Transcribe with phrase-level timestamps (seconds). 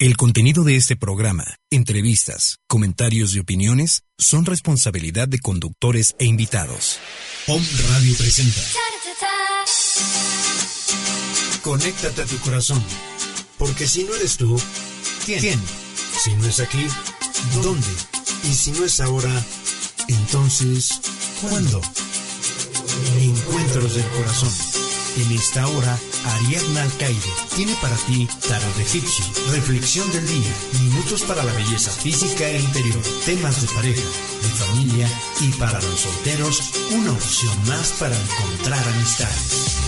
[0.00, 7.00] El contenido de este programa, entrevistas, comentarios y opiniones son responsabilidad de conductores e invitados.
[7.48, 8.60] POM Radio presenta.
[11.64, 12.80] Conéctate a tu corazón,
[13.58, 14.56] porque si no eres tú,
[15.26, 15.40] ¿quién?
[15.40, 15.60] ¿Quién?
[16.22, 16.86] Si no es aquí,
[17.60, 17.88] ¿dónde?
[18.44, 19.44] Y si no es ahora,
[20.06, 21.00] entonces,
[21.40, 21.80] ¿cuándo?
[23.20, 24.87] Encuentros del corazón.
[25.18, 31.22] En esta hora, Ariadna Alcaide tiene para ti Tarot de Egipcio, Reflexión del Día, Minutos
[31.22, 35.08] para la Belleza Física e Interior, temas de pareja, de familia
[35.40, 39.78] y para los solteros, una opción más para encontrar amistades.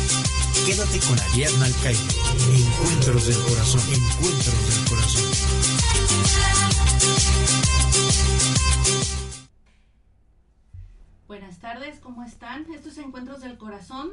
[0.67, 2.01] Quédate con Ariadna Alcaide.
[2.53, 3.81] Encuentros del Corazón.
[3.87, 5.31] Encuentros del Corazón.
[11.29, 12.67] Buenas tardes, ¿cómo están?
[12.75, 14.11] Estos Encuentros del Corazón.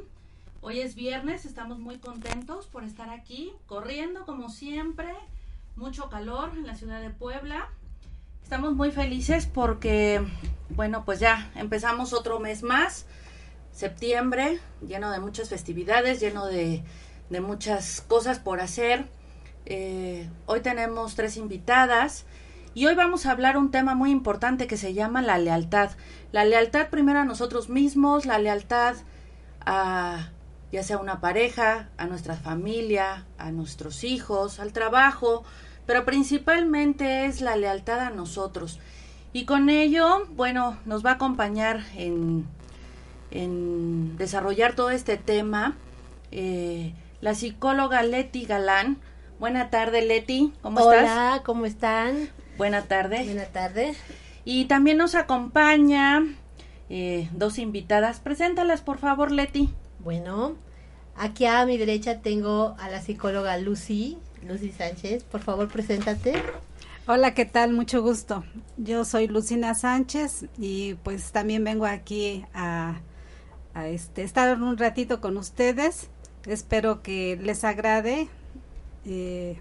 [0.69, 5.13] Hoy es viernes, estamos muy contentos por estar aquí, corriendo como siempre,
[5.77, 7.69] mucho calor en la ciudad de Puebla.
[8.43, 10.21] Estamos muy felices porque,
[10.71, 13.05] bueno, pues ya empezamos otro mes más,
[13.71, 16.83] septiembre, lleno de muchas festividades, lleno de,
[17.29, 19.05] de muchas cosas por hacer.
[19.65, 22.25] Eh, hoy tenemos tres invitadas
[22.73, 25.91] y hoy vamos a hablar un tema muy importante que se llama la lealtad.
[26.33, 28.97] La lealtad primero a nosotros mismos, la lealtad
[29.61, 30.31] a
[30.71, 35.43] ya sea una pareja, a nuestra familia, a nuestros hijos, al trabajo,
[35.85, 38.79] pero principalmente es la lealtad a nosotros.
[39.33, 42.45] Y con ello, bueno, nos va a acompañar en,
[43.31, 45.75] en desarrollar todo este tema
[46.31, 48.97] eh, la psicóloga Leti Galán.
[49.39, 50.53] Buena tarde, Leti.
[50.61, 51.11] ¿Cómo Hola, estás?
[51.11, 52.29] Hola, ¿cómo están?
[52.57, 53.23] Buena tarde.
[53.23, 53.95] Buena tarde.
[54.45, 56.23] Y también nos acompaña
[56.89, 58.19] eh, dos invitadas.
[58.19, 59.73] Preséntalas, por favor, Leti.
[59.99, 60.55] Bueno,
[61.15, 64.17] aquí a mi derecha tengo a la psicóloga Lucy,
[64.47, 65.23] Lucy Sánchez.
[65.23, 66.33] Por favor, preséntate.
[67.07, 67.73] Hola, ¿qué tal?
[67.73, 68.43] Mucho gusto.
[68.77, 72.99] Yo soy Lucina Sánchez y pues también vengo aquí a,
[73.73, 76.09] a este, estar un ratito con ustedes.
[76.45, 78.27] Espero que les agrade
[79.05, 79.57] eh,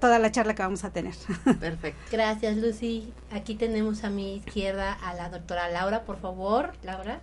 [0.00, 1.14] toda la charla que vamos a tener.
[1.60, 2.00] Perfecto.
[2.10, 3.12] Gracias, Lucy.
[3.30, 7.20] Aquí tenemos a mi izquierda a la doctora Laura, por favor, Laura.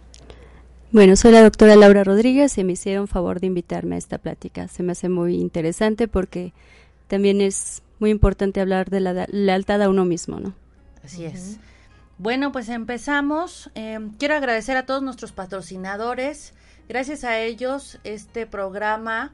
[0.92, 4.68] Bueno, soy la doctora Laura Rodríguez y me hicieron favor de invitarme a esta plática.
[4.68, 6.54] Se me hace muy interesante porque
[7.08, 10.54] también es muy importante hablar de la lealtad a uno mismo, ¿no?
[11.04, 11.58] Así es.
[12.18, 13.70] Bueno, pues empezamos.
[13.76, 16.54] Eh, quiero agradecer a todos nuestros patrocinadores.
[16.88, 19.34] Gracias a ellos, este programa,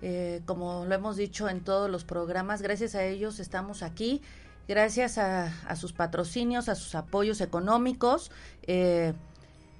[0.00, 4.22] eh, como lo hemos dicho en todos los programas, gracias a ellos estamos aquí.
[4.68, 8.30] Gracias a, a sus patrocinios, a sus apoyos económicos.
[8.62, 9.12] Eh,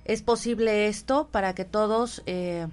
[0.04, 2.66] es posible esto para que todos eh,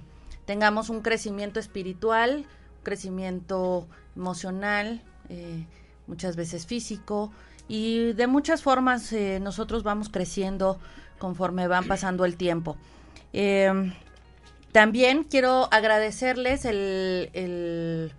[0.44, 2.46] tengamos un crecimiento espiritual,
[2.82, 3.86] crecimiento
[4.16, 5.64] emocional, eh,
[6.06, 7.32] muchas veces físico
[7.68, 10.80] y de muchas formas eh, nosotros vamos creciendo
[11.18, 12.76] conforme van pasando el tiempo.
[13.32, 13.94] Em,
[14.72, 18.12] también quiero agradecerles el, el,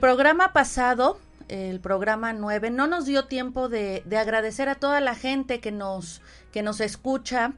[0.00, 1.18] programa pasado,
[1.48, 6.22] el programa 9, no nos dio tiempo de, agradecer a toda la gente que nos,
[6.54, 7.52] que nos escucha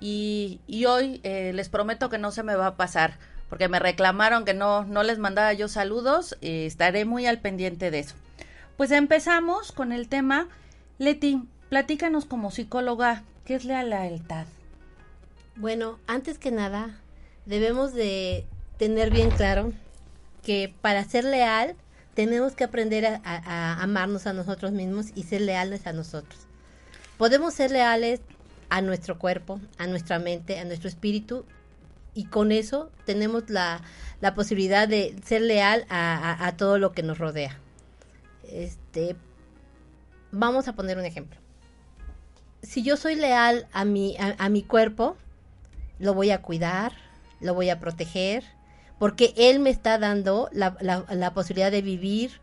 [0.00, 3.18] y, y hoy eh, les prometo que no se me va a pasar
[3.48, 7.90] porque me reclamaron que no, no les mandaba yo saludos y estaré muy al pendiente
[7.90, 8.14] de eso.
[8.76, 10.46] Pues empezamos con el tema.
[10.98, 14.46] Leti, platícanos como psicóloga, ¿qué es la lealtad?
[15.56, 17.00] Bueno, antes que nada,
[17.46, 18.46] debemos de
[18.78, 19.72] tener bien claro
[20.44, 21.74] que para ser leal
[22.14, 26.40] tenemos que aprender a, amarnos a nosotros mismos y ser leales a nosotros.
[27.18, 28.20] Podemos ser leales
[28.68, 31.44] a nuestro cuerpo, a nuestra mente, a nuestro espíritu
[32.14, 33.82] y con eso tenemos la,
[34.20, 37.58] la posibilidad de ser leal a, a, todo lo que nos rodea.
[38.50, 39.16] Este,
[40.32, 41.38] vamos a poner un ejemplo.
[42.62, 45.16] Si yo soy leal a mi, a mi cuerpo,
[45.98, 46.92] lo voy a cuidar,
[47.40, 48.44] lo voy a proteger,
[48.98, 52.40] porque él me está dando la, la, la, posibilidad de vivir,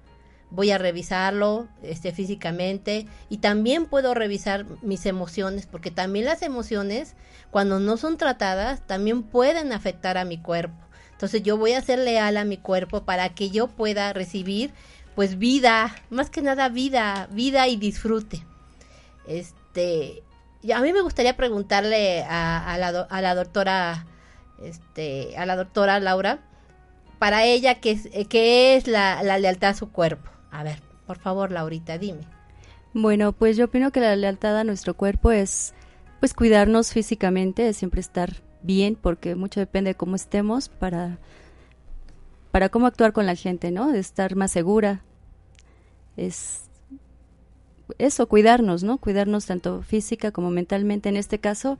[0.54, 7.16] voy a revisarlo este, físicamente y también puedo revisar mis emociones, porque también las emociones,
[7.52, 10.78] cuando no son tratadas, también pueden afectar a mi cuerpo.
[11.12, 14.72] Entonces yo voy a ser leal a mi cuerpo para que yo pueda recibir
[15.16, 18.44] pues vida, más que nada vida, vida y disfrute.
[19.28, 20.24] Este,
[20.74, 24.06] a mí me gustaría preguntarle a, la, a la doctora
[24.64, 26.40] este, a la doctora Laura,
[27.20, 30.30] para ella, ¿qué es, qué es la, lealtad a su cuerpo?
[30.54, 32.22] A ver, por favor, Laurita, dime.
[32.94, 35.74] Bueno, pues yo opino que la lealtad a nuestro cuerpo es,
[36.20, 41.18] pues, cuidarnos físicamente, es siempre estar bien, porque mucho depende de cómo estemos para,
[42.52, 43.92] para cómo actuar con la gente, ¿no?
[43.92, 45.02] De estar más segura.
[46.18, 46.70] es
[47.98, 48.98] eso, cuidarnos, ¿no?
[48.98, 51.10] Cuidarnos tanto física como mentalmente.
[51.10, 51.78] En este caso,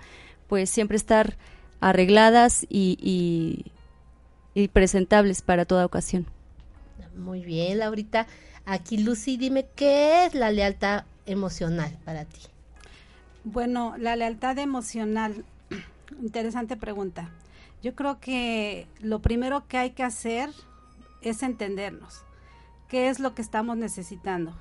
[0.48, 1.38] pues siempre estar
[1.80, 2.98] arregladas y,
[4.56, 6.26] y, presentables para toda ocasión.
[7.16, 8.28] Muy bien, Laurita.
[8.66, 12.40] Aquí, Lucy, dime, ¿qué es la lealtad emocional para ti?
[13.44, 15.44] Bueno, la lealtad emocional,
[16.22, 17.30] interesante pregunta.
[17.82, 20.50] Yo creo que lo primero que hay que hacer
[21.22, 22.24] es entendernos.
[22.88, 24.54] ¿Qué es lo que estamos necesitando?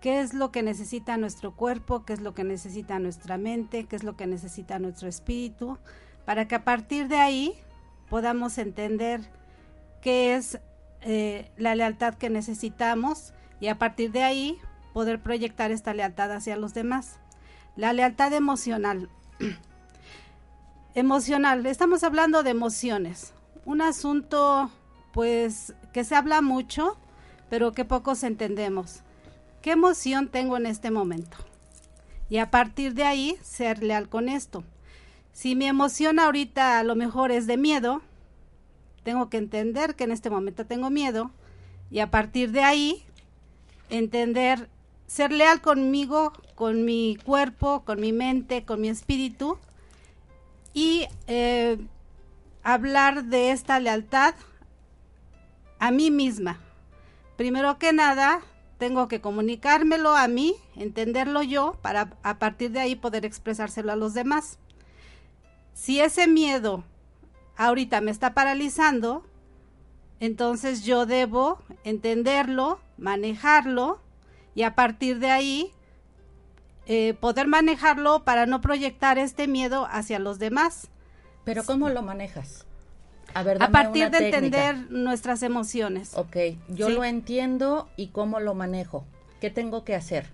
[0.00, 2.04] ¿Qué es lo que necesita nuestro cuerpo?
[2.04, 3.86] ¿Qué es lo que necesita nuestra mente?
[3.86, 5.78] ¿Qué es lo que necesita nuestro espíritu?
[6.26, 7.54] Para que a partir de ahí
[8.08, 9.22] podamos entender
[10.00, 10.60] qué es
[11.04, 14.58] eh, la lealtad que necesitamos y a partir de ahí
[14.94, 17.18] poder proyectar esta lealtad hacia los demás.
[17.76, 19.10] La lealtad emocional.
[20.94, 23.34] emocional, estamos hablando de emociones.
[23.64, 24.70] Un asunto
[25.12, 26.96] pues que se habla mucho,
[27.50, 29.02] pero que pocos entendemos.
[29.62, 31.36] ¿Qué emoción tengo en este momento?
[32.28, 34.64] Y a partir de ahí ser leal con esto.
[35.32, 38.02] Si mi emoción ahorita a lo mejor es de miedo,
[39.04, 41.30] tengo que entender que en este momento tengo miedo
[41.90, 43.04] y a partir de ahí
[43.90, 44.68] entender,
[45.06, 49.58] ser leal conmigo, con mi cuerpo, con mi mente, con mi espíritu
[50.72, 51.78] y eh,
[52.62, 54.34] hablar de esta lealtad
[55.78, 56.58] a mí misma.
[57.36, 58.40] Primero que nada,
[58.78, 63.96] tengo que comunicármelo a mí, entenderlo yo, para a partir de ahí poder expresárselo a
[63.96, 64.58] los demás.
[65.74, 66.84] Si ese miedo
[67.56, 69.24] ahorita me está paralizando,
[70.20, 74.00] entonces yo debo entenderlo, manejarlo
[74.54, 75.72] y a partir de ahí
[76.86, 80.88] eh, poder manejarlo para no proyectar este miedo hacia los demás.
[81.44, 82.66] Pero ¿cómo lo manejas?
[83.32, 86.16] A, ver, a partir de entender nuestras emociones.
[86.16, 86.36] Ok,
[86.68, 89.04] yo lo entiendo y cómo lo manejo.
[89.40, 90.26] ¿Qué tengo que hacer?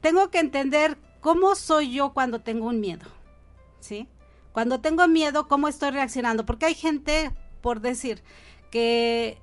[0.00, 3.06] Tengo que entender cómo soy yo cuando tengo un miedo.
[3.80, 4.08] ¿Sí?
[4.52, 6.46] Cuando tengo miedo, ¿cómo estoy reaccionando?
[6.46, 7.30] Porque hay gente,
[7.60, 8.22] por decir,
[8.70, 9.38] que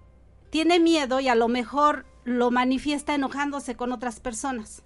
[0.50, 4.84] tiene miedo y a lo mejor lo manifiesta enojándose con otras personas.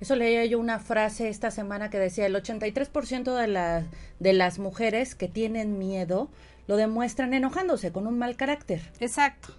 [0.00, 3.84] Eso leía yo una frase esta semana que decía, el 83% de, la,
[4.18, 6.30] de las mujeres que tienen miedo
[6.66, 8.92] lo demuestran enojándose con un mal carácter.
[9.00, 9.54] Exacto,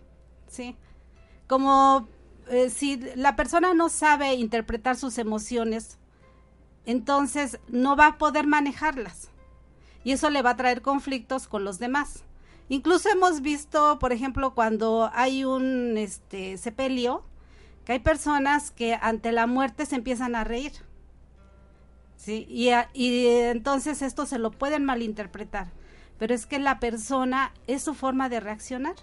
[0.47, 0.75] sí.
[1.47, 2.07] Como
[2.49, 5.97] eh, si la persona no sabe interpretar sus emociones,
[6.85, 9.29] entonces no va a poder manejarlas
[10.07, 12.23] y eso le va a traer conflictos con los demás.
[12.69, 17.25] Incluso hemos visto, por ejemplo, cuando hay un este sepelio,
[17.83, 20.71] que hay personas que ante la muerte se empiezan a reír.
[22.15, 22.47] ¿Sí?
[22.49, 25.73] Y, y entonces esto se lo pueden malinterpretar.
[26.17, 28.95] Pero es que la persona es su forma de reaccionar.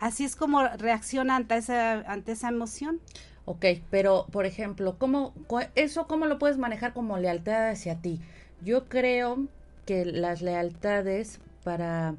[0.00, 2.98] Así es como reacciona ante esa, ante esa emoción.
[3.44, 5.34] Ok, pero por ejemplo, ¿cómo,
[5.74, 8.22] ¿eso cómo lo puedes manejar como lealtad hacia ti?
[8.62, 9.48] Yo creo
[9.84, 12.16] que las lealtades para,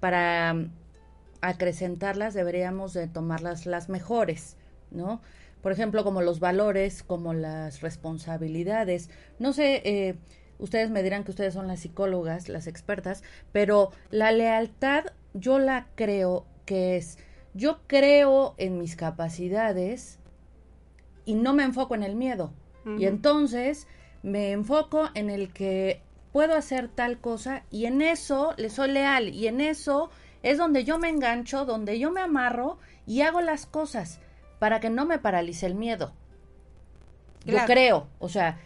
[0.00, 0.68] para
[1.40, 4.56] acrecentarlas deberíamos de tomarlas las mejores,
[4.90, 5.20] ¿no?
[5.62, 9.08] Por ejemplo, como los valores, como las responsabilidades.
[9.38, 10.14] No sé, eh,
[10.58, 13.22] ustedes me dirán que ustedes son las psicólogas, las expertas,
[13.52, 17.18] pero la lealtad yo la creo que es,
[17.54, 20.18] yo creo en mis capacidades
[21.24, 22.52] y no me enfoco en el miedo.
[22.98, 23.86] Y entonces
[24.22, 26.02] me enfoco en el que
[26.34, 30.10] puedo hacer tal cosa y en eso le soy leal y en eso
[30.42, 32.76] es donde yo me engancho, donde yo me amarro
[33.06, 34.18] y hago las cosas
[34.58, 36.12] para que no me paralice el miedo.
[37.44, 38.58] Yo creo, o sea,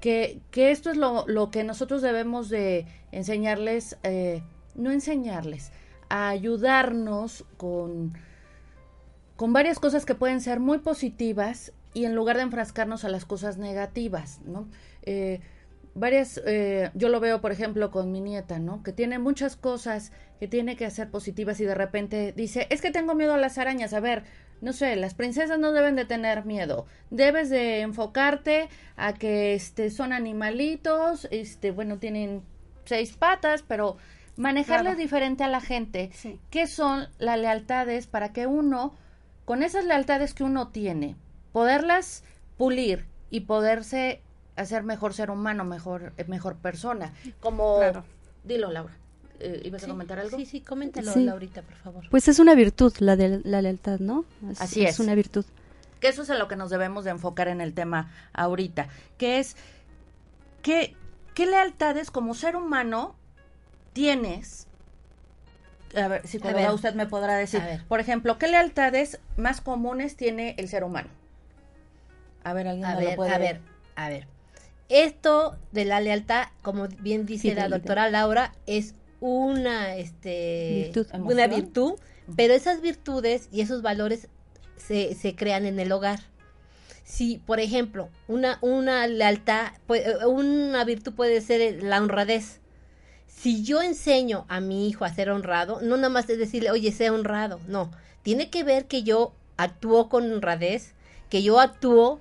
[0.00, 4.44] que, que esto es lo, lo, que nosotros debemos de enseñarles, eh,
[4.76, 5.72] no enseñarles,
[6.08, 8.16] a ayudarnos con,
[9.34, 13.24] con varias cosas que pueden ser muy positivas y en lugar de enfrascarnos a las
[13.24, 14.68] cosas negativas, ¿no?
[15.02, 15.40] Eh,
[15.98, 18.82] varias, eh, yo lo veo por ejemplo con mi nieta, ¿no?
[18.82, 22.90] Que tiene muchas cosas que tiene que hacer positivas y de repente dice, es que
[22.90, 24.24] tengo miedo a las arañas, a ver,
[24.60, 29.90] no sé, las princesas no deben de tener miedo, debes de enfocarte a que este,
[29.90, 32.42] son animalitos, este, bueno, tienen
[32.84, 33.96] seis patas, pero
[34.36, 36.10] manejarles diferente a la gente,
[36.50, 38.94] ¿qué son las lealtades para que uno,
[39.44, 41.16] con esas lealtades que uno tiene,
[41.52, 42.24] poderlas
[42.56, 44.22] pulir y poderse
[44.58, 47.12] hacer mejor ser humano, mejor, eh, mejor persona.
[47.40, 47.80] Como,
[48.44, 48.94] dilo Laura.
[49.40, 50.36] Eh, ¿Ibas a comentar algo?
[50.36, 52.04] Sí, sí, coméntalo, Laurita, por favor.
[52.10, 54.24] Pues es una virtud la de la lealtad, ¿no?
[54.58, 54.90] Así es.
[54.90, 55.44] Es una virtud.
[56.00, 59.38] Que eso es a lo que nos debemos de enfocar en el tema ahorita, que
[59.38, 59.56] es
[60.62, 60.96] qué,
[61.34, 63.14] qué lealtades como ser humano
[63.92, 64.66] tienes
[65.96, 70.68] a ver, psicóloga, usted me podrá decir, por ejemplo, ¿qué lealtades más comunes tiene el
[70.68, 71.08] ser humano?
[72.44, 73.34] A ver, alguien a ver, puede...
[73.34, 73.60] A ver,
[73.96, 74.26] a ver.
[74.88, 81.46] Esto de la lealtad, como bien dice la doctora Laura, es una, este, virtud, una
[81.46, 81.94] virtud,
[82.36, 84.28] pero esas virtudes y esos valores
[84.76, 86.20] se, se crean en el hogar.
[87.04, 89.72] Si, por ejemplo, una, una lealtad,
[90.26, 92.60] una virtud puede ser la honradez.
[93.26, 96.92] Si yo enseño a mi hijo a ser honrado, no nada más es decirle, oye,
[96.92, 97.90] sea honrado, no.
[98.22, 100.94] Tiene que ver que yo actúo con honradez,
[101.30, 102.20] que yo actúo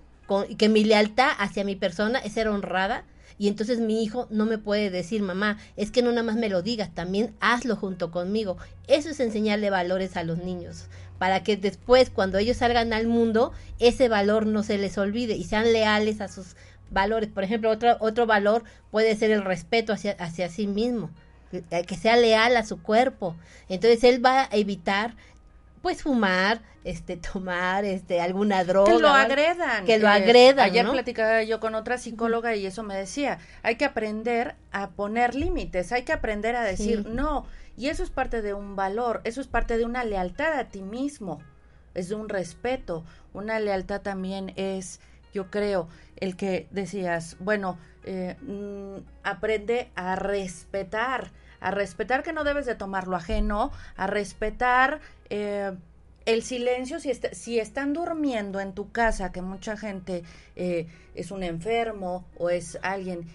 [0.58, 3.04] que mi lealtad hacia mi persona es ser honrada,
[3.40, 6.50] y entonces mi hijo no me puede decir, mamá, es que no nada más me
[6.50, 8.58] lo digas, también hazlo junto conmigo.
[8.88, 10.88] Eso es enseñarle valores a los niños,
[11.20, 15.44] para que después, cuando ellos salgan al mundo, ese valor no se les olvide y
[15.44, 16.56] sean leales a sus
[16.90, 17.30] valores.
[17.30, 21.12] Por ejemplo, otro, otro valor puede ser el respeto hacia, hacia sí mismo,
[21.52, 23.36] que, que sea leal a su cuerpo.
[23.70, 25.16] Entonces él va a evitar
[25.88, 28.92] pues fumar, este, tomar, este, alguna droga.
[28.92, 29.86] Que lo agredan.
[29.86, 30.66] Que lo eh, agredan.
[30.66, 35.34] ayer platicaba yo con otra psicóloga y eso me decía, hay que aprender a poner
[35.34, 37.46] límites, hay que aprender a decir no.
[37.78, 40.82] Y eso es parte de un valor, eso es parte de una lealtad a ti
[40.82, 41.40] mismo,
[41.94, 43.06] es de un respeto.
[43.32, 45.00] Una lealtad también es,
[45.34, 52.44] yo creo, el que decías, bueno, eh, mm, aprende a respetar, a respetar que no
[52.44, 55.00] debes de tomar lo ajeno, a respetar
[55.30, 55.76] eh,
[56.26, 60.24] el silencio, si, si están durmiendo en tu casa, que mucha gente
[60.56, 63.28] eh, es un enfermo o es alguien,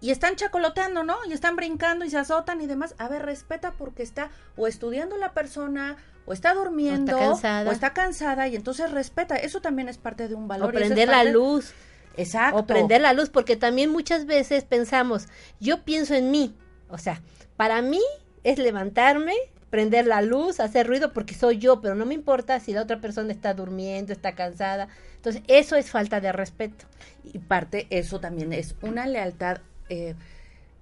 [0.00, 1.16] y están chacoloteando, ¿no?
[1.28, 2.94] Y están brincando y se azotan y demás.
[2.98, 8.48] A ver, respeta porque está o estudiando la persona, o está durmiendo, o está cansada,
[8.48, 9.36] y entonces respeta.
[9.36, 10.70] Eso también es parte de un valor.
[10.70, 11.74] O prender la luz.
[12.16, 12.58] Exacto.
[12.58, 15.28] O prender la luz, porque también muchas veces pensamos,
[15.60, 16.56] yo pienso en mí.
[16.88, 17.20] O sea,
[17.60, 18.00] para mí
[18.42, 19.34] es levantarme,
[19.68, 23.02] prender la luz, hacer ruido porque soy yo, pero no me importa si la otra
[23.02, 24.88] persona está durmiendo, está cansada.
[25.16, 26.86] Entonces, eso es falta de respeto.
[27.22, 29.58] Y parte, eso también es una lealtad.
[29.90, 30.14] Eh,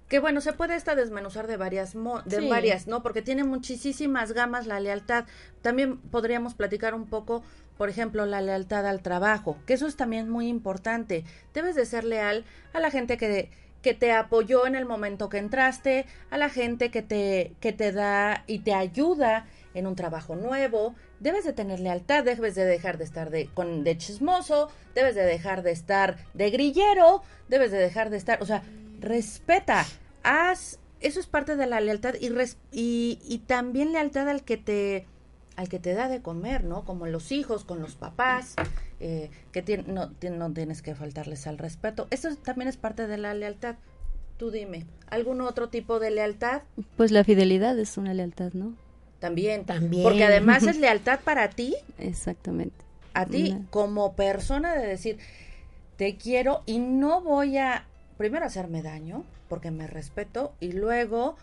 [0.07, 3.03] que bueno, se puede esta desmenuzar de varias, de varias, ¿no?
[3.03, 5.25] Porque tiene muchísimas gamas la lealtad.
[5.61, 7.43] También podríamos platicar un poco,
[7.77, 11.25] por ejemplo, la lealtad al trabajo, que eso es también muy importante.
[11.53, 15.37] Debes de ser leal a la gente que que te apoyó en el momento que
[15.37, 20.35] entraste, a la gente que te, que te da y te ayuda en un trabajo
[20.35, 25.15] nuevo, debes de tener lealtad, debes de dejar de estar de, con, de chismoso, debes
[25.15, 28.63] de dejar de estar de grillero, debes de dejar de estar, o sea,
[28.99, 29.85] respeta,
[30.23, 32.27] haz, eso es parte de la lealtad y,
[32.71, 35.07] y, y también lealtad al que te
[35.59, 36.85] al que te da de comer, ¿no?
[36.85, 38.55] Como los hijos, con los papás,
[39.01, 42.07] eh, que no, no tienes que faltarles al respeto.
[42.11, 43.75] Eso también es parte de la lealtad.
[44.37, 46.61] Tú dime, ¿algún otro tipo de lealtad?
[46.95, 48.73] Pues la fidelidad es una lealtad, ¿no?
[49.19, 50.03] También, también.
[50.03, 51.75] Porque además es lealtad para ti.
[51.97, 52.85] Exactamente.
[53.13, 55.17] A ti como persona de decir,
[55.97, 57.83] te quiero y no voy a,
[58.17, 61.35] primero, hacerme daño, porque me respeto, y luego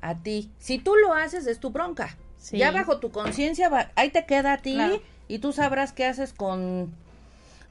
[0.00, 0.50] a ti.
[0.58, 2.16] Si tú lo haces, es tu bronca.
[2.52, 4.78] Ya bajo tu conciencia, ahí te queda a ti
[5.28, 6.92] y tú sabrás qué haces con,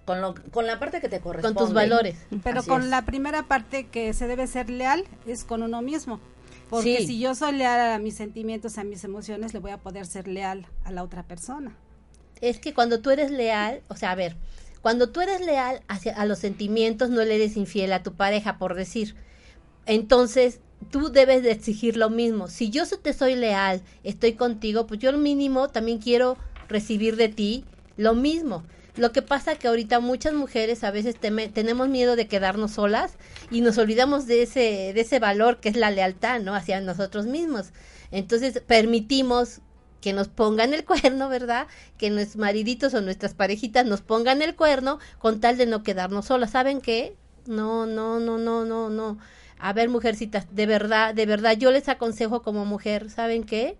[0.06, 1.56] con, lo, con la parte que te corresponde.
[1.56, 2.18] Con tus valores.
[2.44, 6.20] Pero con la primera parte que se debe ser leal es con uno mismo.
[6.70, 10.06] Porque si yo soy leal a mis sentimientos, a mis emociones, le voy a poder
[10.06, 11.76] ser leal a la otra persona.
[12.42, 14.38] Es que cuando tú eres leal, o sea, a ver,
[14.82, 18.58] cuando tú eres leal hacia, a los sentimientos, no le eres infiel a tu pareja,
[18.58, 19.16] por decir.
[19.86, 20.60] Entonces,
[20.92, 22.48] tú debes de exigir lo mismo.
[22.48, 27.30] Si yo te soy leal, estoy contigo, pues yo lo mínimo también quiero recibir de
[27.30, 27.66] ti
[27.98, 28.64] lo mismo.
[28.96, 33.18] Lo que pasa que ahorita muchas mujeres a veces tenemos miedo de quedarnos solas
[33.50, 36.54] y nos olvidamos de ese, de ese valor que es la lealtad, ¿no?
[36.54, 37.68] Hacia nosotros mismos.
[38.12, 39.62] Entonces permitimos
[40.02, 41.68] que nos pongan el cuerno, ¿verdad?
[41.98, 46.26] Que nuestros mariditos o nuestras parejitas nos pongan el cuerno con tal de no quedarnos
[46.26, 46.52] solas.
[46.52, 47.16] ¿Saben qué?
[47.46, 49.18] No, no, no, no, no, no
[49.60, 53.78] a ver, mujercitas, de verdad, de verdad, yo les aconsejo como mujer, ¿saben qué?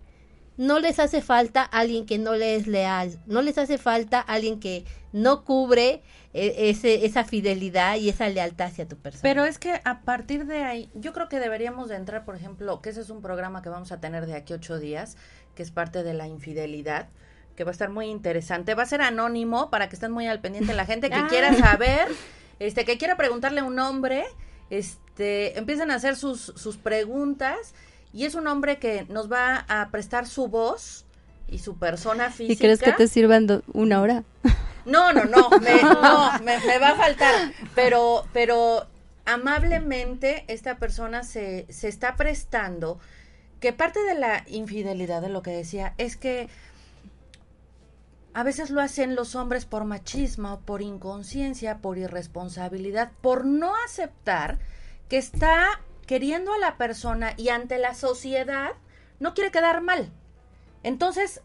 [0.56, 4.60] No les hace falta alguien que no le es leal, no les hace falta alguien
[4.60, 6.02] que no cubre
[6.34, 9.22] eh, ese, esa fidelidad y esa lealtad hacia tu persona.
[9.22, 12.82] Pero es que a partir de ahí, yo creo que deberíamos de entrar, por ejemplo,
[12.82, 15.16] que ese es un programa que vamos a tener de aquí ocho días,
[15.54, 17.08] que es parte de la infidelidad,
[17.56, 18.74] que va a estar muy interesante.
[18.74, 22.08] Va a ser anónimo para que estén muy al pendiente la gente que quiera saber,
[22.58, 24.24] este, que quiera preguntarle a un hombre
[24.70, 27.74] este, empiezan a hacer sus, sus preguntas
[28.12, 31.04] y es un hombre que nos va a prestar su voz
[31.48, 32.52] y su persona física.
[32.52, 34.24] ¿Y crees que te sirvan una hora?
[34.84, 38.86] No, no, no, me, no, me, va a faltar, pero, pero
[39.26, 42.98] amablemente esta persona se, se está prestando
[43.60, 46.48] que parte de la infidelidad de lo que decía es que
[48.32, 54.58] a veces lo hacen los hombres por machismo, por inconsciencia, por irresponsabilidad, por no aceptar
[55.10, 58.70] que está queriendo a la persona y ante la sociedad
[59.18, 60.10] no quiere quedar mal.
[60.82, 61.42] Entonces,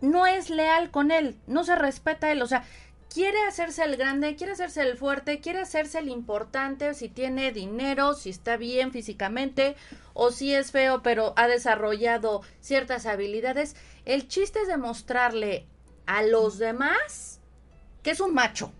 [0.00, 2.64] no es leal con él, no se respeta a él, o sea,
[3.12, 8.12] quiere hacerse el grande, quiere hacerse el fuerte, quiere hacerse el importante, si tiene dinero,
[8.12, 9.74] si está bien físicamente
[10.12, 13.74] o si es feo pero ha desarrollado ciertas habilidades.
[14.04, 15.66] El chiste es demostrarle
[16.04, 17.40] a los demás
[18.02, 18.72] que es un macho,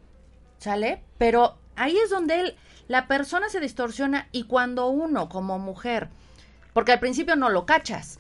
[0.58, 1.02] ¿sale?
[1.16, 2.56] Pero ahí es donde él,
[2.88, 6.08] la persona se distorsiona y cuando uno como mujer,
[6.72, 8.18] porque al principio no lo cachas,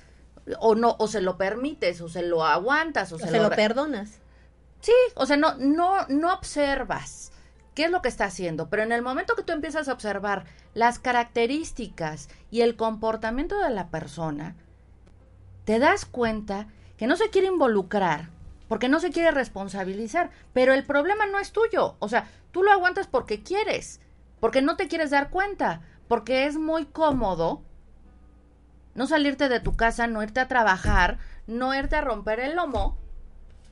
[0.60, 3.44] o no, o se lo permites, o se lo aguantas, o, O se, se lo,
[3.44, 4.20] lo perdonas.
[4.80, 7.32] Sí, o sea, no, no, no observas
[7.74, 10.44] qué es lo que está haciendo, pero en el momento que tú empiezas a observar
[10.74, 14.56] las características y el comportamiento de la persona,
[15.64, 18.30] te das cuenta que no se quiere involucrar
[18.68, 22.72] porque no se quiere responsabilizar, pero el problema no es tuyo, o sea, tú lo
[22.72, 24.00] aguantas porque quieres,
[24.46, 27.64] porque no te quieres dar cuenta, porque es muy cómodo
[28.94, 32.96] no salirte de tu casa, no irte a trabajar, no irte a romper el lomo,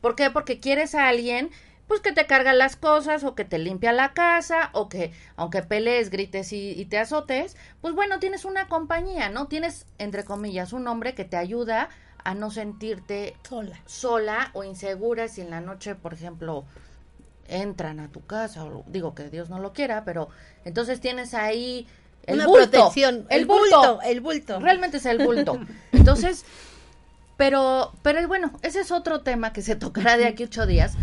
[0.00, 0.32] ¿Por qué?
[0.32, 1.50] Porque quieres a alguien
[1.86, 5.62] pues que te carga las cosas o que te limpia la casa o que aunque
[5.62, 9.46] pelees, grites y, y te azotes, pues bueno, tienes una compañía, ¿no?
[9.46, 11.88] Tienes, entre comillas, un hombre que te ayuda
[12.24, 13.80] a no sentirte Sola.
[13.86, 16.64] sola o insegura si en la noche, por ejemplo,
[17.48, 20.28] entran a tu casa, o digo que Dios no lo quiera, pero
[20.64, 21.86] entonces tienes ahí
[22.26, 23.26] el Una bulto, protección.
[23.28, 24.60] el, El bulto, bulto, el bulto.
[24.60, 25.58] Realmente es el bulto.
[25.92, 26.44] Entonces,
[27.36, 30.94] pero, pero bueno, ese es otro tema que se tocará de aquí ocho días.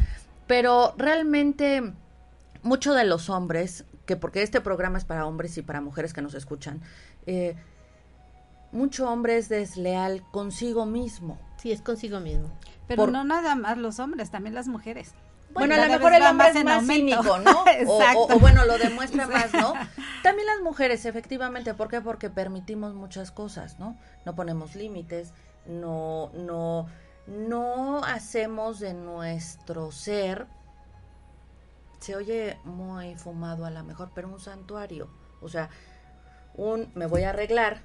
[0.48, 1.94] Pero realmente,
[2.64, 6.22] muchos de los hombres, que porque este programa es para hombres y para mujeres que
[6.24, 6.82] nos escuchan,
[7.28, 7.56] eh,
[8.72, 11.38] mucho hombre es desleal consigo mismo.
[11.58, 12.50] Sí, es consigo mismo.
[12.88, 15.12] Pero Por- no nada más los hombres, también las mujeres.
[15.54, 17.64] Bueno, a lo mejor el hombre es más cínico, ¿no?
[17.88, 19.74] O, o bueno, lo demuestra más, ¿no?
[20.24, 22.02] También las mujeres, efectivamente, ¿por qué?
[22.02, 23.98] Porque permitimos muchas cosas, ¿no?
[24.26, 25.34] No ponemos límites,
[25.66, 26.88] no, no,
[27.28, 30.48] no hacemos de nuestro ser,
[32.00, 35.10] se oye muy fumado a lo mejor, pero un santuario.
[35.42, 35.70] O sea,
[36.56, 37.82] un me voy a arreglar,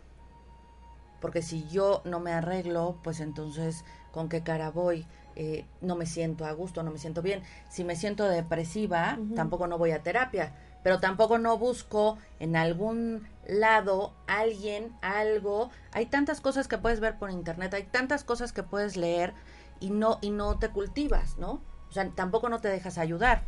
[1.21, 5.07] porque si yo no me arreglo, pues entonces, ¿con qué cara voy?
[5.39, 7.43] Eh, no me siento a gusto, no me siento bien.
[7.69, 13.29] Si me siento depresiva, tampoco no voy a terapia, pero tampoco no busco en algún
[13.47, 15.71] lado alguien, algo.
[15.93, 19.35] Hay tantas cosas que puedes ver por internet, hay tantas cosas que puedes leer
[19.79, 21.61] y no y no te cultivas, ¿no?
[21.91, 23.43] O sea, tampoco no te dejas ayudar.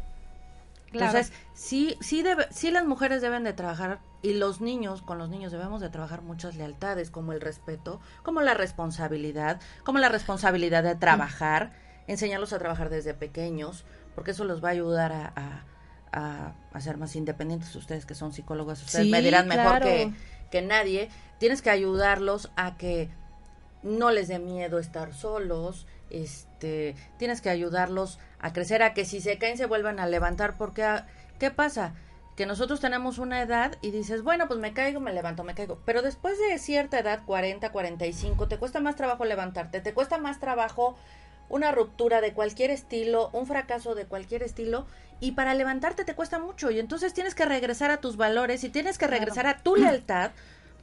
[0.91, 1.07] Claro.
[1.19, 5.29] Entonces, sí, sí, debe, sí las mujeres deben de trabajar y los niños, con los
[5.29, 10.83] niños debemos de trabajar muchas lealtades, como el respeto, como la responsabilidad, como la responsabilidad
[10.83, 11.73] de trabajar,
[12.07, 15.65] enseñarlos a trabajar desde pequeños, porque eso los va a ayudar a, a-
[16.13, 17.75] a- a ser más independientes.
[17.77, 19.85] Ustedes que son psicólogos, ustedes Sí, me dirán mejor claro.
[19.87, 20.11] que,
[20.51, 21.11] que nadie.
[21.39, 23.11] Tienes que ayudarlos a que
[23.83, 29.21] no les dé miedo estar solos, este, tienes que ayudarlos a crecer, a que si
[29.21, 31.07] se caen se vuelvan a levantar, porque ah,
[31.39, 31.95] ¿qué pasa?
[32.37, 35.81] Que nosotros tenemos una edad y dices, bueno, pues me caigo, me levanto, me caigo,
[35.85, 40.39] pero después de cierta edad, 40, 45, te cuesta más trabajo levantarte, te cuesta más
[40.39, 40.97] trabajo
[41.49, 44.87] una ruptura de cualquier estilo, un fracaso de cualquier estilo,
[45.19, 48.69] y para levantarte te cuesta mucho, y entonces tienes que regresar a tus valores y
[48.69, 49.19] tienes que Claro.
[49.21, 50.31] regresar a tu lealtad,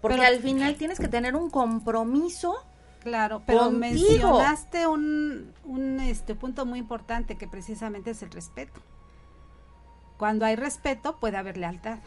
[0.02, 2.66] porque Pero- al final tienes que tener un compromiso
[3.06, 3.80] Claro, pero Contigo.
[3.80, 8.82] mencionaste un, un este punto muy importante que precisamente es el respeto.
[10.18, 12.00] Cuando hay respeto puede haber lealtad.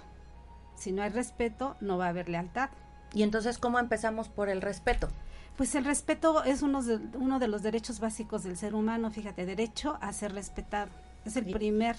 [0.74, 2.70] Si no hay respeto no va a haber lealtad.
[3.14, 5.08] Y entonces, ¿cómo empezamos por el respeto?
[5.56, 9.46] Pues el respeto es uno de, uno de los derechos básicos del ser humano, fíjate,
[9.46, 10.90] derecho a ser respetado.
[11.24, 11.52] Es el Sí.
[11.52, 11.96] primer.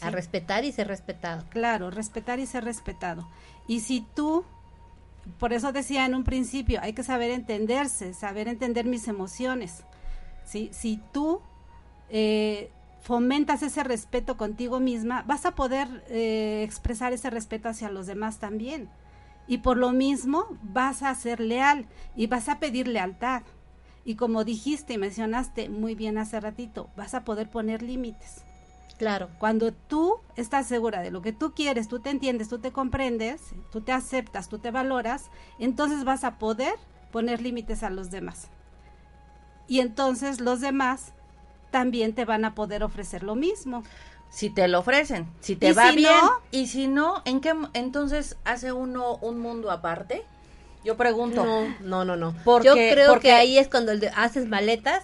[0.00, 1.44] A respetar y ser respetado.
[1.50, 3.28] Claro, respetar y ser respetado.
[3.66, 4.44] Y si tú,
[5.38, 9.84] por eso decía en un principio, hay que saber entenderse, saber entender mis emociones.
[10.44, 10.70] ¿sí?
[10.72, 11.40] Si tú
[12.08, 18.06] eh, fomentas ese respeto contigo misma, vas a poder eh, expresar ese respeto hacia los
[18.06, 18.88] demás también.
[19.46, 23.42] Y por lo mismo vas a ser leal y vas a pedir lealtad.
[24.04, 28.44] Y como dijiste y mencionaste muy bien hace ratito, vas a poder poner límites.
[29.02, 29.30] Claro.
[29.40, 33.40] Cuando tú estás segura de lo que tú quieres, tú te entiendes, tú te comprendes,
[33.72, 35.24] tú te aceptas, tú te valoras,
[35.58, 36.74] entonces vas a poder
[37.10, 38.46] poner límites a los demás.
[39.66, 41.14] Y entonces los demás
[41.72, 43.82] también te van a poder ofrecer lo mismo.
[44.30, 46.30] Si te lo ofrecen, si te ¿Y va si bien, no?
[46.52, 50.22] y si no, ¿en qué entonces hace uno un mundo aparte?
[50.84, 51.44] Yo pregunto.
[51.44, 52.36] No, no, no, no.
[52.44, 55.02] Porque- Yo creo porque- que ahí es cuando el de- haces maletas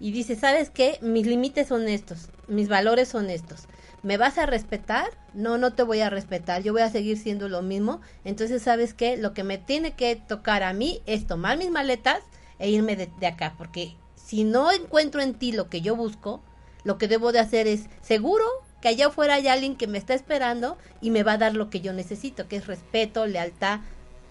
[0.00, 0.98] y dices, ¿sabes qué?
[1.02, 3.64] Mis límites son estos, mis valores son estos.
[4.02, 5.06] ¿Me vas a respetar?
[5.34, 8.00] No, no te voy a respetar, yo voy a seguir siendo lo mismo.
[8.24, 9.16] Entonces, ¿sabes qué?
[9.16, 12.20] Lo que me tiene que tocar a mí es tomar mis maletas
[12.58, 16.40] e irme de, de acá, porque si no encuentro en ti lo que yo busco,
[16.84, 18.44] lo que debo de hacer es, seguro
[18.80, 21.68] que allá afuera hay alguien que me está esperando y me va a dar lo
[21.70, 23.80] que yo necesito, que es respeto, lealtad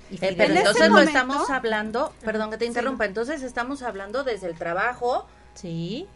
[0.10, 4.23] y Eh, pero entonces lo momento- estamos hablando, perdón que te interrumpa, entonces estamos hablando
[4.23, 6.08] desde el trabajo, Sí.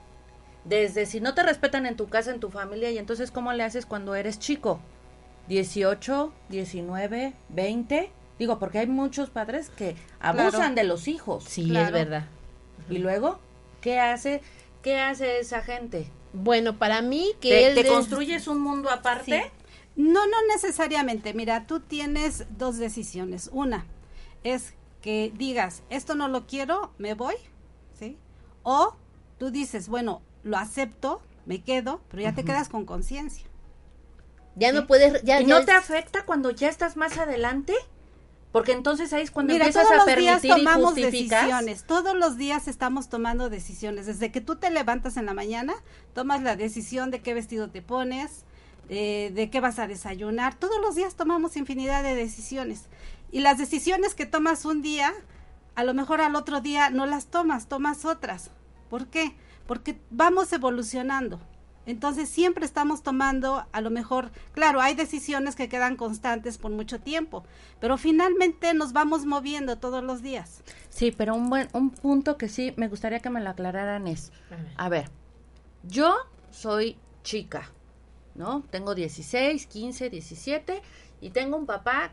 [0.70, 3.64] Desde si no te respetan en tu casa, en tu familia, y entonces ¿cómo le
[3.64, 4.80] haces cuando eres chico?
[5.48, 8.12] 18, 19, 20.
[8.38, 10.76] Digo, porque hay muchos padres que abusan Claro.
[10.76, 11.44] de los hijos.
[11.44, 11.88] Sí, Claro.
[11.88, 12.26] es verdad.
[12.90, 13.40] Y luego,
[13.82, 14.42] ¿qué hace?
[14.84, 16.08] ¿Qué hace esa gente?
[16.32, 19.44] Bueno, para mí que ¿Te, él te es- construyes un mundo aparte?
[19.44, 19.52] Sí.
[19.96, 21.34] No, no necesariamente.
[21.34, 23.50] Mira, tú tienes dos decisiones.
[23.52, 23.86] Una
[24.44, 27.36] es que digas, esto no lo quiero, me voy,
[27.98, 28.18] ¿sí?
[28.64, 28.96] O
[29.38, 33.46] tú dices, bueno, lo acepto, me quedo, pero ya te quedas con conciencia.
[34.56, 37.74] ya no puedes ya, ¿Y ya no es- te afecta cuando ya estás más adelante?
[38.52, 41.84] Porque entonces ahí es cuando Mira, empiezas todos a los días permitir y tomamos decisiones.
[41.84, 44.08] Todos los días estamos tomando decisiones.
[44.08, 45.76] Desde que tú te levantas en la mañana,
[46.16, 48.46] tomas la decisión de qué vestido te pones,
[48.90, 50.56] eh, de qué vas a desayunar.
[50.56, 52.86] Todos los días tomamos infinidad de decisiones.
[53.32, 55.14] Y las decisiones que tomas un día,
[55.76, 58.50] a lo mejor al otro día no las tomas, tomas otras.
[58.90, 59.36] ¿Por qué?
[59.70, 61.40] Porque vamos evolucionando.
[61.86, 67.00] Entonces siempre estamos tomando, a lo mejor, claro, hay decisiones que quedan constantes por mucho
[67.00, 67.44] tiempo,
[67.80, 70.64] pero finalmente nos vamos moviendo todos los días.
[70.90, 74.32] Sí, pero un buen un punto que sí me gustaría que me lo aclararan es,
[74.76, 75.12] a ver,
[75.84, 76.16] yo
[76.50, 77.70] soy chica,
[78.34, 78.64] ¿no?
[78.72, 80.82] Tengo 16, 15, 17
[81.22, 82.10] y tengo un papá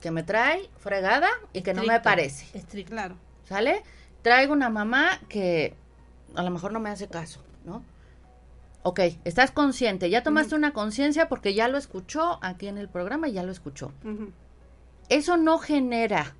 [0.00, 2.92] que me trae fregada y que no me parece, Estricto.
[2.92, 3.16] Claro.
[3.42, 3.82] ¿sale?
[4.22, 5.74] Traigo una mamá que
[6.36, 7.82] a lo mejor no me hace caso, ¿no?
[8.82, 13.28] Ok, estás consciente, ya tomaste una conciencia porque ya lo escuchó aquí en el programa
[13.28, 13.92] y ya lo escuchó.
[15.08, 16.34] Eso no genera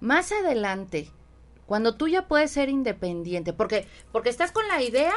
[0.00, 1.10] más adelante
[1.66, 5.12] cuando tú ya puedes ser independiente porque porque estás con la idea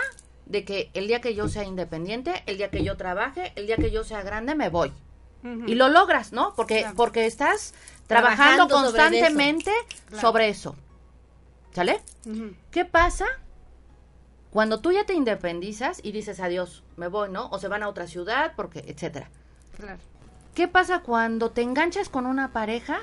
[0.45, 3.77] de que el día que yo sea independiente el día que yo trabaje el día
[3.77, 4.93] que yo sea grande me voy
[5.65, 6.95] y lo logras no porque Claro.
[6.95, 7.73] porque estás
[8.07, 9.71] trabajando, Trabajando sobre constantemente
[10.07, 10.21] Claro.
[10.21, 10.75] sobre eso
[11.73, 12.53] sale Ujú.
[12.71, 13.25] qué pasa
[14.55, 17.89] cuando tú ya te independizas y dices adiós me voy no o se van a
[17.89, 19.29] otra ciudad porque etcétera
[19.75, 19.99] Claro.
[20.53, 22.99] qué pasa cuando te enganchas con una pareja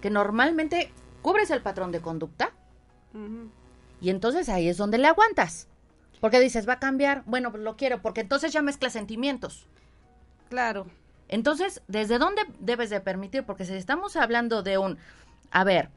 [0.00, 0.90] que normalmente
[1.20, 2.52] cubres el patrón de conducta
[4.00, 5.68] y entonces ahí es donde le aguantas.
[6.20, 9.66] Porque dices, va a cambiar, bueno, pues lo quiero, porque entonces ya mezcla sentimientos.
[10.48, 10.86] Claro.
[11.28, 13.44] Entonces, ¿desde dónde debes de permitir?
[13.44, 14.98] Porque si estamos hablando de un,
[15.50, 15.90] a ver,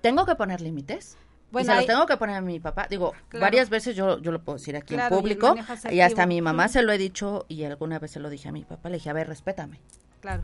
[0.00, 1.16] ¿tengo que poner límites?
[1.52, 2.86] Bueno, y se los ahí- tengo que poner a mi papá.
[2.88, 3.44] Digo, Claro.
[3.44, 5.54] varias veces yo, yo lo puedo decir aquí Claro, en público.
[5.90, 8.48] Y, hasta a mi mamá se lo he dicho y alguna vez se lo dije
[8.48, 8.88] a mi papá.
[8.88, 9.78] Le dije, a ver, respétame.
[10.20, 10.42] Claro.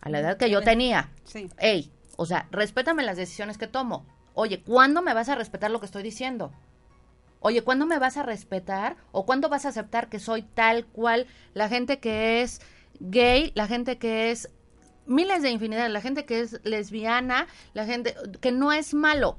[0.00, 1.10] A la edad que yo tenía.
[1.24, 1.48] Sí.
[1.58, 4.06] Ey, o sea, respétame las decisiones que tomo.
[4.34, 6.52] Oye, ¿cuándo me vas a respetar lo que estoy diciendo?
[7.40, 8.96] Oye, ¿cuándo me vas a respetar?
[9.12, 12.60] ¿O cuándo vas a aceptar que soy tal cual la gente que es
[13.00, 14.48] gay, la gente que es
[15.06, 19.38] miles de infinidad, la gente que es lesbiana, la gente que no es malo,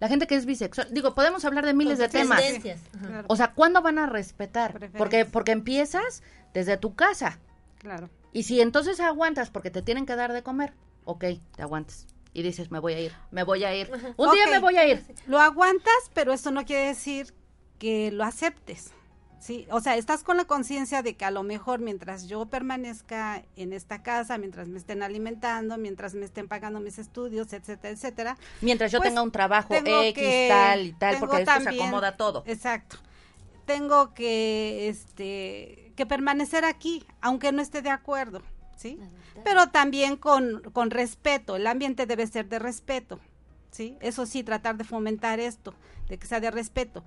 [0.00, 0.88] la gente que es bisexual?
[0.92, 2.42] Digo, podemos hablar de miles de temas.
[2.42, 3.24] Ajá.
[3.28, 4.90] O sea, ¿cuándo van a respetar?
[4.96, 7.38] Porque porque empiezas desde tu casa.
[7.78, 8.10] Claro.
[8.32, 10.72] Y si entonces aguantas porque te tienen que dar de comer,
[11.04, 12.06] ok, te aguantas.
[12.32, 13.90] Y dices, me voy a ir, me voy a ir.
[14.16, 15.04] Un día me voy a ir.
[15.26, 17.32] Lo aguantas, pero eso no quiere decir
[17.78, 18.92] que lo aceptes.
[19.44, 23.42] Sí, o sea, estás con la conciencia de que a lo mejor mientras yo permanezca
[23.56, 28.38] en esta casa, mientras me estén alimentando, mientras me estén pagando mis estudios, etcétera, etcétera.
[28.62, 32.16] Mientras yo Pues, tenga un trabajo X, que- tal y tal, porque esto se acomoda
[32.16, 32.42] todo.
[32.46, 32.96] Exacto.
[33.66, 38.40] Tengo que, este, que permanecer aquí, aunque no esté de acuerdo,
[38.76, 38.98] ¿sí?
[39.44, 41.56] Pero también con, con respeto.
[41.56, 43.20] El ambiente debe ser de respeto,
[43.70, 43.98] ¿sí?
[44.00, 45.74] Eso sí, tratar de fomentar esto,
[46.08, 47.04] de que sea de respeto.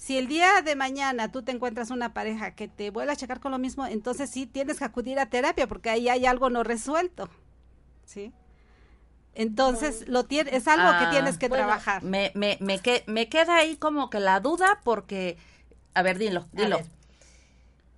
[0.00, 3.38] Si el día de mañana tú te encuentras una pareja que te vuelve a checar
[3.38, 6.62] con lo mismo, entonces sí tienes que acudir a terapia porque ahí hay algo no
[6.64, 7.28] resuelto,
[8.06, 8.32] ¿sí?
[9.34, 12.02] Entonces lo tiene, es algo que Ah, tienes que bueno, trabajar.
[12.02, 15.36] Me, me, me, que- me queda ahí como que la duda porque,
[15.94, 16.76] a ver, dilo, dilo.
[16.78, 16.86] ver,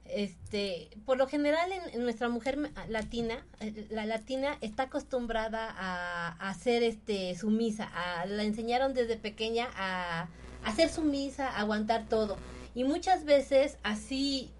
[0.04, 6.28] este, por lo general en, en nuestra mujer latina, eh, la latina está acostumbrada a,
[6.50, 10.28] a ser este sumisa, a, la enseñaron desde pequeña a,
[10.64, 12.36] a ser sumisa, aguantar todo.
[12.74, 14.50] Y muchas veces así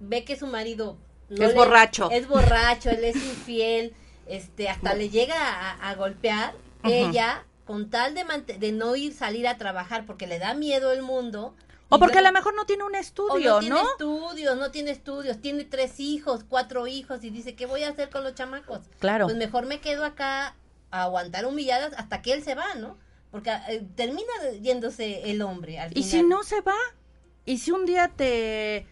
[0.00, 0.96] ve que su marido
[1.30, 2.10] Es borracho.
[2.10, 3.94] Es borracho, él es infiel.
[4.26, 8.24] este, hasta le llega a, a golpear, ella, con tal de,
[8.58, 11.54] de no ir salir a trabajar porque le da miedo el mundo.
[11.88, 13.90] O porque a lo mejor no tiene un o estudio, no tiene ¿no?
[13.90, 18.10] estudios, no tiene estudios, tiene tres hijos, cuatro hijos y dice, ¿qué voy a hacer
[18.10, 18.80] con los chamacos?
[18.98, 19.26] Claro.
[19.26, 20.56] Pues mejor me quedo acá
[20.90, 22.98] a aguantar humilladas hasta que él se va, ¿no?
[23.34, 24.30] Porque eh, termina
[24.62, 26.28] yéndose el hombre al ¿Y si final.
[26.28, 26.76] no se va?
[27.44, 28.86] ¿Y si un día te,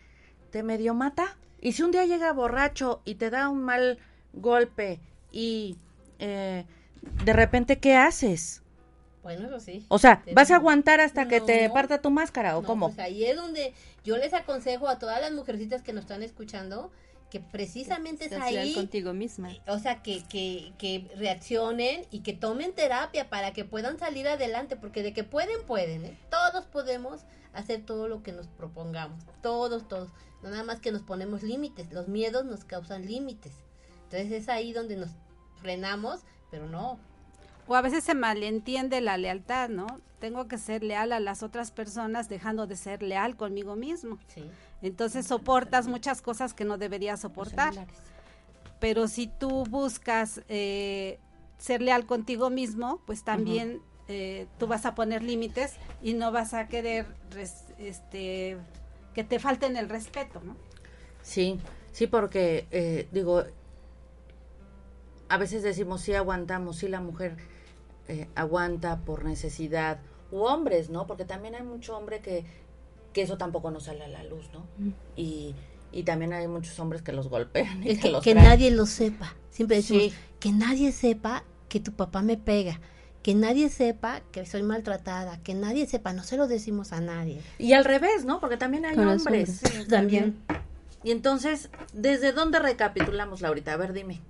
[0.50, 1.36] te medio mata?
[1.60, 4.00] ¿Y si un día llega borracho y te da un mal
[4.32, 4.98] golpe
[5.30, 5.78] y
[6.18, 6.64] eh,
[7.24, 8.62] de repente qué haces?
[9.22, 9.86] Bueno, eso sí.
[9.86, 12.88] O sea, ¿vas a aguantar hasta que te parta tu máscara o No, cómo?
[12.88, 16.90] Pues ahí es donde yo les aconsejo a todas las mujercitas que nos están escuchando
[17.32, 19.56] que precisamente es ahí contigo misma.
[19.66, 24.76] o sea, que, que, que reaccionen y que tomen terapia para que puedan salir adelante,
[24.76, 26.18] porque de que pueden, pueden, ¿eh?
[26.30, 27.22] Todos podemos
[27.54, 30.10] hacer todo lo que nos propongamos, todos, todos.
[30.42, 33.54] No nada más que nos ponemos límites, los miedos nos causan límites.
[34.02, 35.12] Entonces es ahí donde nos
[35.56, 37.00] frenamos, pero no.
[37.66, 39.86] O a veces se malentiende la lealtad, ¿no?
[40.18, 44.18] Tengo que ser leal a las otras personas dejando de ser leal conmigo mismo.
[44.28, 44.44] Sí.
[44.82, 47.74] Entonces soportas muchas cosas que no deberías soportar.
[48.80, 51.18] Pero si tú buscas eh,
[51.58, 56.52] ser leal contigo mismo, pues también eh, tú vas a poner límites y no vas
[56.54, 58.58] a querer res- este,
[59.14, 60.56] que te falten el respeto, ¿no?
[61.22, 61.60] Sí,
[61.92, 63.44] sí, porque eh, digo,
[65.28, 67.36] a veces decimos sí aguantamos, sí la mujer
[68.08, 69.98] eh, aguanta por necesidad,
[70.30, 71.06] u hombres, ¿no?
[71.06, 72.44] Porque también hay mucho hombre que,
[73.12, 74.64] que eso tampoco nos sale a la luz, ¿no?
[75.16, 75.54] Y,
[75.92, 78.70] y también hay muchos hombres que los golpean y Es que, que, los que nadie
[78.70, 79.34] lo sepa.
[79.50, 80.12] Siempre decimos, Sí.
[80.40, 82.80] que nadie sepa que tu papá me pega.
[83.22, 85.38] Que nadie sepa que soy maltratada.
[85.44, 86.12] Que nadie sepa.
[86.12, 87.40] No se lo decimos a nadie.
[87.58, 88.40] Y al revés, ¿no?
[88.40, 89.60] Porque también hay hombres.
[89.62, 89.88] hombres.
[89.88, 90.38] También.
[91.04, 93.74] Y entonces, ¿desde dónde recapitulamos, Laurita?
[93.74, 94.20] A ver, dime.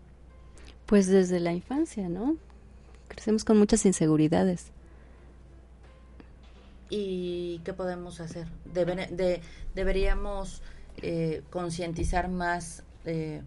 [0.85, 2.37] Pues desde la infancia, ¿no?
[3.13, 4.71] Crecemos con muchas inseguridades.
[6.89, 8.47] ¿Y qué podemos hacer?
[8.75, 9.41] Deber- de-
[9.75, 10.63] deberíamos
[10.99, 13.43] eh, concientizar más eh,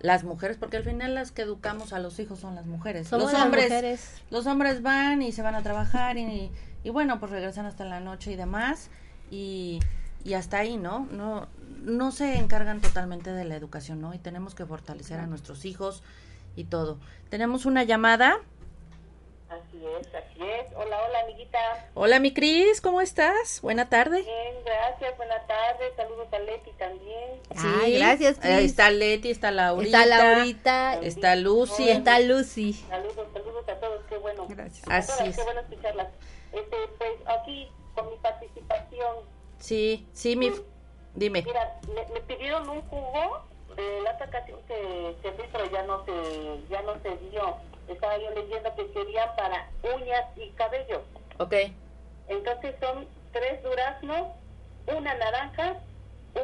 [0.00, 3.08] las mujeres, porque al final las que educamos a los hijos son las mujeres.
[3.08, 4.10] Somos los las hombres, mujeres.
[4.30, 6.50] los hombres van y se van a trabajar y,
[6.84, 8.90] y bueno, pues regresan hasta la noche y demás
[9.30, 9.80] y,
[10.24, 11.06] y hasta ahí, ¿no?
[11.12, 11.48] No
[11.82, 14.12] no se encargan totalmente de la educación, ¿no?
[14.12, 16.02] Y tenemos que fortalecer a nuestros hijos
[16.56, 16.98] y todo.
[17.30, 18.38] Tenemos una llamada.
[19.48, 20.72] Así es, así es.
[20.74, 21.58] Hola, hola, amiguita.
[21.94, 23.60] Hola, mi Cris, ¿cómo estás?
[23.62, 24.22] Buena tarde.
[24.22, 25.16] Bien, gracias.
[25.16, 25.92] Buenas tardes.
[25.96, 27.40] Saludos a Leti también.
[27.56, 28.52] Ay, gracias, Cris.
[28.52, 30.02] Ahí está Leti, está Laurita.
[30.02, 30.94] Está Laurita.
[31.00, 31.84] Está Lucy.
[31.84, 32.72] Y está Lucy.
[32.72, 34.02] Saludos, saludos a todos.
[34.08, 34.46] Qué bueno.
[34.48, 34.84] Gracias.
[34.88, 35.36] Así todas, es.
[35.36, 36.08] Qué bueno escucharlas.
[36.52, 39.16] Este, pues aquí, con mi participación.
[39.58, 40.52] Sí, sí, mi...
[41.14, 41.42] Dime.
[41.42, 43.42] Mira, me, me pidieron un jugo
[43.76, 47.56] de la otra ocasión que, que pero ya no se, ya no se dio.
[47.88, 51.02] Estaba yo leyendo que querían para uñas y cabello.
[51.38, 51.54] Ok.
[52.28, 54.28] Entonces son tres duraznos,
[54.86, 55.76] una naranja,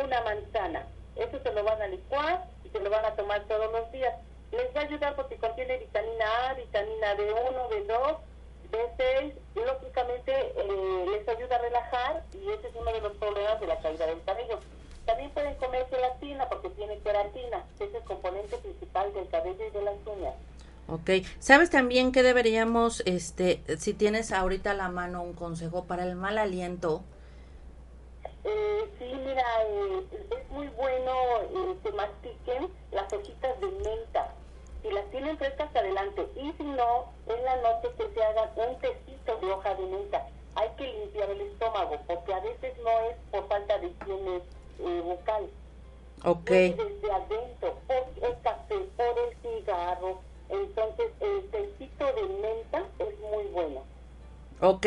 [0.04, 0.86] una manzana.
[1.16, 4.14] Eso se lo van a licuar y se lo van a tomar todos los días.
[4.52, 8.16] Les va a ayudar porque contiene vitamina A, vitamina B1, B2,
[8.70, 9.32] B6.
[9.54, 13.66] Y lógicamente eh, les ayuda a relajar y ese es uno de los problemas de
[13.66, 14.60] la caída del cabello.
[15.04, 19.70] También pueden comer gelatina porque tiene queratina, que es el componente principal del cabello y
[19.70, 20.34] de las uñas.
[20.88, 21.10] Ok.
[21.38, 26.16] ¿Sabes también que deberíamos, este, si tienes ahorita a la mano un consejo para el
[26.16, 27.02] mal aliento?
[28.44, 34.34] Eh, sí, mira, eh, es muy bueno eh, que mastiquen las hojitas de menta.
[34.82, 36.26] Si las tienen frescas, adelante.
[36.34, 40.26] Y si no, en la noche que se hagan un tecito de hoja de menta.
[40.54, 44.42] Hay que limpiar el estómago, porque a veces no es por falta de higiene
[44.80, 45.48] eh, bucal.
[46.24, 46.50] Ok.
[46.50, 50.20] Es desde adentro, por el café, por el cigarro.
[50.52, 53.82] Entonces, el tecito de menta es muy bueno.
[54.60, 54.86] Ok,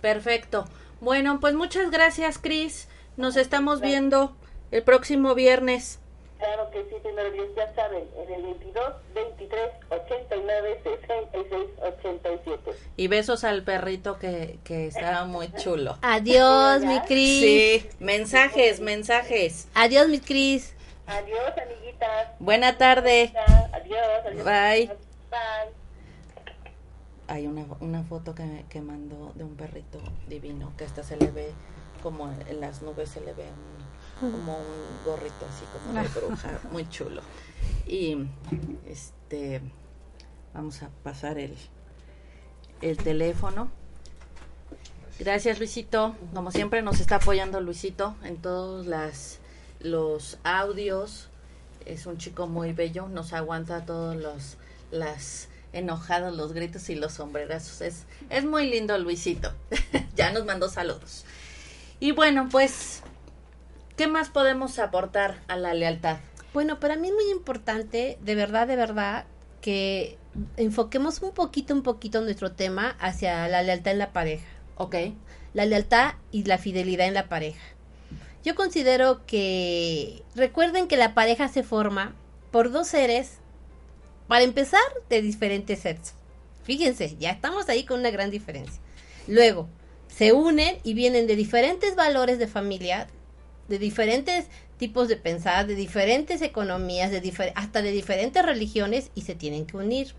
[0.00, 0.66] perfecto.
[1.00, 2.88] Bueno, pues muchas gracias, Cris.
[3.16, 4.36] Nos estamos viendo
[4.70, 5.98] el próximo viernes.
[6.38, 12.70] Claro que sí, primero Dios, ya saben, en el 22, 23, 89, 66, 87.
[12.98, 15.96] Y besos al perrito que, que está muy chulo.
[16.02, 17.40] Adiós, mi Cris.
[17.40, 19.68] Sí, mensajes, mensajes.
[19.74, 20.74] Adiós, mi Cris.
[21.06, 22.28] Adiós, amiguitas.
[22.38, 23.32] Buena tarde.
[23.72, 24.44] Adiós, adiós.
[24.44, 25.05] Bye.
[25.30, 25.72] Bye.
[27.28, 31.30] Hay una, una foto que, que mandó de un perrito divino, que hasta se le
[31.30, 31.52] ve
[32.02, 33.44] como en las nubes se le ve
[34.22, 37.20] un- como un gorrito así como de bruja, muy chulo.
[37.86, 38.16] Y
[38.86, 39.60] este
[40.54, 41.54] vamos a pasar el,
[42.80, 43.68] el teléfono.
[45.18, 49.38] Gracias Luisito, como siempre nos está apoyando Luisito en todos las,
[49.80, 51.28] los audios.
[51.84, 54.56] Es un chico muy bello, nos aguanta todos los
[54.90, 57.80] las enojadas, los gritos y los sombrerazos.
[57.80, 59.52] Es, es muy lindo Luisito.
[60.16, 61.24] ya nos mandó saludos.
[62.00, 63.02] Y bueno, pues,
[63.96, 66.18] ¿qué más podemos aportar a la lealtad?
[66.52, 69.26] Bueno, para mí es muy importante, de verdad, de verdad,
[69.60, 70.18] que
[70.56, 74.46] enfoquemos un poquito, un poquito nuestro tema hacia la lealtad en la pareja.
[74.76, 74.96] Ok.
[75.54, 77.60] La lealtad y la fidelidad en la pareja.
[78.44, 82.14] Yo considero que recuerden que la pareja se forma
[82.50, 83.38] por dos seres,
[84.28, 86.14] para empezar, de diferentes sexos.
[86.64, 88.80] Fíjense, ya estamos ahí con una gran diferencia.
[89.28, 89.68] Luego,
[90.08, 93.06] se unen y vienen de diferentes valores de familia,
[93.68, 94.46] de diferentes
[94.78, 99.76] tipos de pensar, de diferentes economías, de hasta de diferentes religiones y se tienen que
[99.76, 100.14] unir.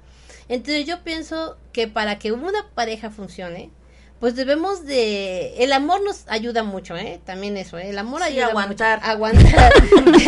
[0.50, 3.70] Entonces yo pienso que para que una pareja funcione,
[4.20, 7.90] pues debemos de el amor nos ayuda mucho eh también eso ¿eh?
[7.90, 9.12] el amor sí, ayuda aguantar mucho.
[9.12, 9.74] aguantar.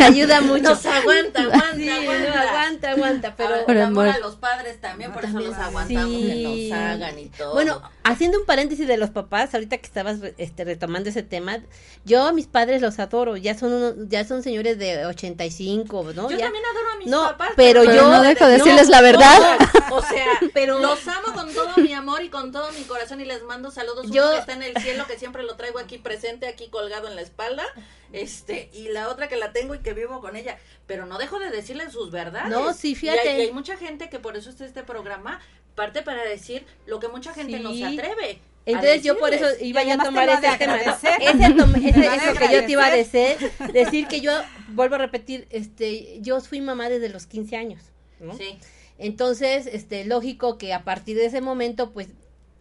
[0.00, 2.40] Ayuda mucho nos aguanta aguanta sí, aguanta.
[2.42, 6.26] aguanta aguanta pero el amor a los padres también por eso los aguantamos sí.
[6.26, 7.52] que nos hagan y todo.
[7.54, 11.58] Bueno haciendo un paréntesis de los papás ahorita que estabas este retomando ese tema
[12.04, 16.30] yo a mis padres los adoro ya son unos, ya son señores de 85 no
[16.30, 18.86] yo ya, también adoro a mis no, papás pero, pero yo no dejo de decirles
[18.86, 19.58] no, la verdad.
[19.90, 23.24] o sea pero los amo con todo mi amor y con todo mi corazón y
[23.24, 25.98] les mando saludos yo uno que está en el cielo que siempre lo traigo aquí
[25.98, 27.64] presente aquí colgado en la espalda
[28.12, 31.38] este y la otra que la tengo y que vivo con ella pero no dejo
[31.38, 34.36] de decirles sus verdades no sí fíjate y hay, y hay mucha gente que por
[34.36, 35.40] eso está este programa
[35.74, 37.62] parte para decir lo que mucha gente sí.
[37.62, 40.76] no se atreve entonces yo por eso iba a tomar ese tema.
[40.76, 43.36] Ese, ese, es lo que yo te iba a decir,
[43.72, 44.32] decir que yo
[44.68, 47.82] vuelvo a repetir, este, yo fui mamá desde los 15 años,
[48.18, 48.36] ¿no?
[48.36, 48.58] Sí.
[48.98, 52.08] Entonces, este, lógico que a partir de ese momento, pues,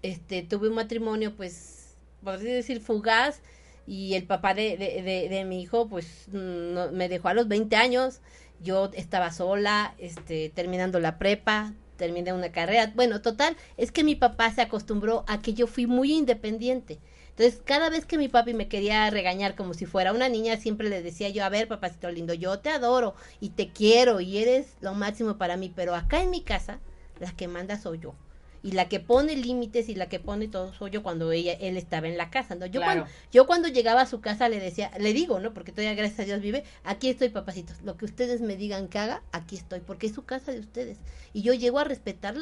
[0.01, 3.41] este, tuve un matrimonio, pues, podría decir fugaz,
[3.88, 8.21] y el papá de, de, mi hijo, pues, no, me dejó a los 20 años,
[8.62, 12.91] yo estaba sola, este, terminando la prepa, terminé una carrera.
[12.95, 16.99] Bueno, total, es que mi papá se acostumbró a que yo fui muy independiente.
[17.29, 20.89] Entonces, cada vez que mi papi me quería regañar como si fuera una niña, siempre
[20.89, 24.75] le decía yo, a ver, papacito lindo, yo te adoro y te quiero y eres
[24.81, 26.79] lo máximo para mí, pero acá en mi casa,
[27.19, 28.13] la que manda soy yo.
[28.61, 31.77] Y la que pone límites y la que pone todo soy yo cuando ella, él
[31.77, 32.65] estaba en la casa, ¿no?
[32.65, 33.01] Yo, Claro.
[33.01, 35.53] cuando, yo cuando llegaba a su casa le decía, le digo, ¿no?
[35.53, 37.81] Porque todavía gracias a Dios vive, aquí estoy, papacitos.
[37.83, 40.97] Lo que ustedes me digan que haga, aquí estoy, porque es su casa de ustedes.
[41.31, 42.35] Y yo llego a respetar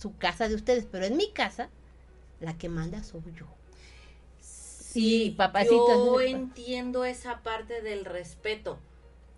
[0.00, 1.68] su casa de ustedes, pero en mi casa,
[2.40, 3.46] la que manda soy yo.
[4.40, 5.86] Sí, papacito.
[5.88, 8.78] Yo entiendo esa parte del respeto.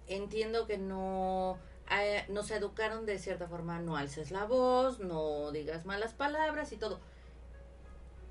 [0.08, 1.58] Entiendo que no
[1.90, 6.76] eh, nos educaron de cierta forma, no alces la voz, no digas malas palabras y
[6.76, 7.00] todo.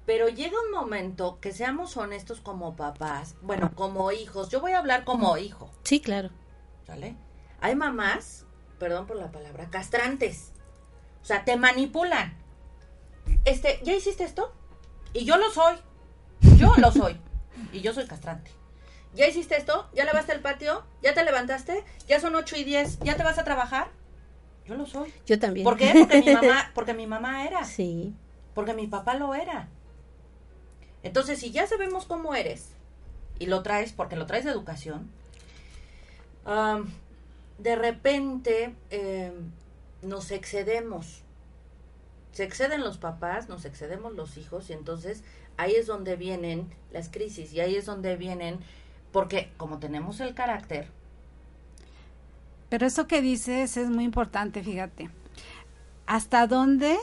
[0.05, 4.49] Pero llega un momento que seamos honestos como papás, bueno, como hijos.
[4.49, 6.29] Yo voy a hablar como hijo, Sí, claro.
[6.85, 7.15] ¿sale?
[7.61, 8.45] Hay mamás,
[8.79, 10.51] perdón por la palabra, castrantes.
[11.21, 12.37] O sea, te manipulan.
[13.45, 14.51] Este, ¿ya hiciste esto?
[15.13, 15.75] Y yo lo soy.
[16.57, 17.17] Yo lo soy.
[17.71, 18.51] Y yo soy castrante.
[19.15, 19.87] ¿Ya hiciste esto?
[19.93, 20.83] ¿Ya lavaste el patio?
[21.01, 21.83] ¿Ya te levantaste?
[22.07, 22.99] ¿Ya son 8 y 10?
[22.99, 23.89] ¿Ya te vas a trabajar?
[24.65, 25.13] Yo lo soy.
[25.25, 25.63] Yo también.
[25.63, 25.93] ¿Por qué?
[25.93, 27.63] Porque mi mamá, porque mi mamá era.
[27.65, 28.13] Sí.
[28.53, 29.67] Porque mi papá lo era.
[31.03, 32.69] Entonces, si ya sabemos cómo eres
[33.39, 35.09] y lo traes, porque lo traes de educación,
[36.45, 36.91] am,
[37.57, 39.51] de repente em,
[40.01, 41.21] nos excedemos.
[42.31, 45.23] Se exceden los papás, nos excedemos los hijos y entonces
[45.57, 48.59] ahí es donde vienen las crisis y ahí es donde vienen,
[49.13, 50.89] porque como tenemos el carácter,
[52.69, 55.11] Pero eso que dices es muy importante, fíjate.
[56.07, 56.97] ¿Hasta dónde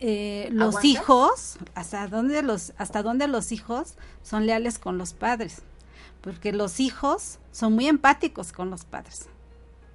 [0.00, 0.84] eh, los ¿Aguantas?
[0.84, 5.60] hijos, hasta dónde los, hasta dónde los hijos son leales con los padres?
[6.22, 9.28] Porque los hijos son muy empáticos con los padres,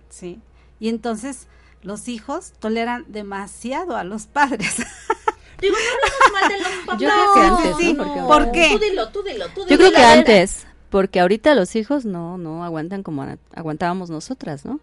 [0.09, 0.39] sí.
[0.79, 1.47] Y entonces
[1.81, 4.75] los hijos toleran demasiado a los padres.
[5.59, 6.99] digo, no hablamos mal de los papás.
[6.99, 8.03] Yo creo que antes, sí, ¿no?
[8.03, 8.69] Porque ¿por qué?
[8.71, 9.69] Tú dilo, tú dilo, tú dilo.
[9.69, 13.25] Yo creo que antes, porque ahorita los hijos no, no aguantan como
[13.55, 14.79] aguantábamos nosotras, ¿no?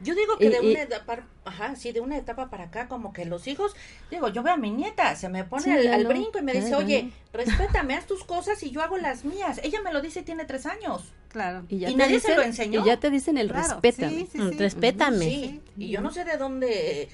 [0.00, 2.86] Yo digo que Y- de y- una etapa, ajá, sí, de una etapa para acá,
[2.86, 3.74] como que los hijos,
[4.12, 6.54] digo, yo veo a mi nieta, se me pone Sí, al, ya brinco y me
[6.54, 9.58] ya dice, oye, respétame, haz tus cosas y yo hago las mías.
[9.64, 11.12] Ella me lo dice y tiene tres años.
[11.30, 11.64] claro.
[11.68, 12.80] Y te nadie se lo enseñó.
[12.80, 14.10] Y ya te dicen el Claro, respétame.
[14.20, 14.58] sí, sí, Mm, sí.
[14.58, 15.18] Respétame.
[15.18, 17.08] Sí, y yo no sé de dónde,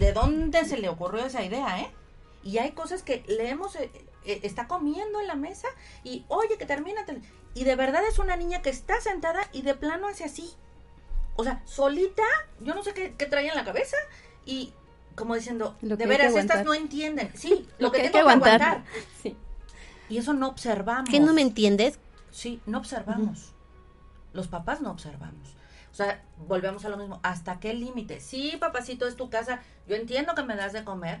[0.00, 1.90] de dónde se le ocurrió esa idea, ¿eh?
[2.42, 3.76] Y hay cosas que le hemos,
[4.24, 5.68] eh, está comiendo en la mesa
[6.04, 7.04] y, oye, que termina.
[7.06, 7.20] te-
[7.54, 10.52] Y de verdad es una niña que está sentada y de plano hace así.
[11.36, 12.24] O sea, solita,
[12.60, 13.96] yo no sé qué, qué traía en la cabeza
[14.44, 14.72] y
[15.14, 17.30] como diciendo, Lo de veras, estas no entienden.
[17.34, 18.62] Sí, lo, Lo que, que hay tengo que aguantar.
[18.62, 18.84] aguantar.
[19.22, 19.36] Sí.
[20.08, 21.10] Y eso no observamos.
[21.10, 21.98] ¿Qué no me entiendes?
[22.30, 23.52] Sí, no observamos.
[24.32, 25.54] Los papás no observamos.
[25.90, 27.18] O sea, volvemos a lo mismo.
[27.22, 28.20] ¿Hasta qué límite?
[28.20, 29.60] Sí, papacito, es tu casa.
[29.86, 31.20] Yo entiendo que me das de comer,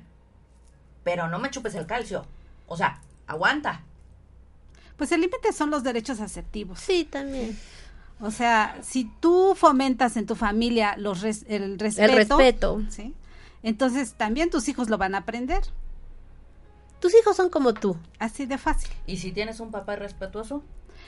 [1.04, 2.24] pero no me chupes el calcio.
[2.68, 3.82] O sea, aguanta.
[4.96, 6.78] Pues el límite son los derechos asertivos.
[6.80, 7.58] Sí, también.
[8.20, 12.82] O sea, si tú fomentas en tu familia los res- el respeto, El respeto.
[12.90, 13.14] ¿sí?
[13.62, 15.62] entonces también tus hijos lo van a aprender.
[17.00, 17.96] Tus hijos son como tú.
[18.18, 18.90] Así de fácil.
[19.06, 20.64] ¿Y si tienes un papá irrespetuoso?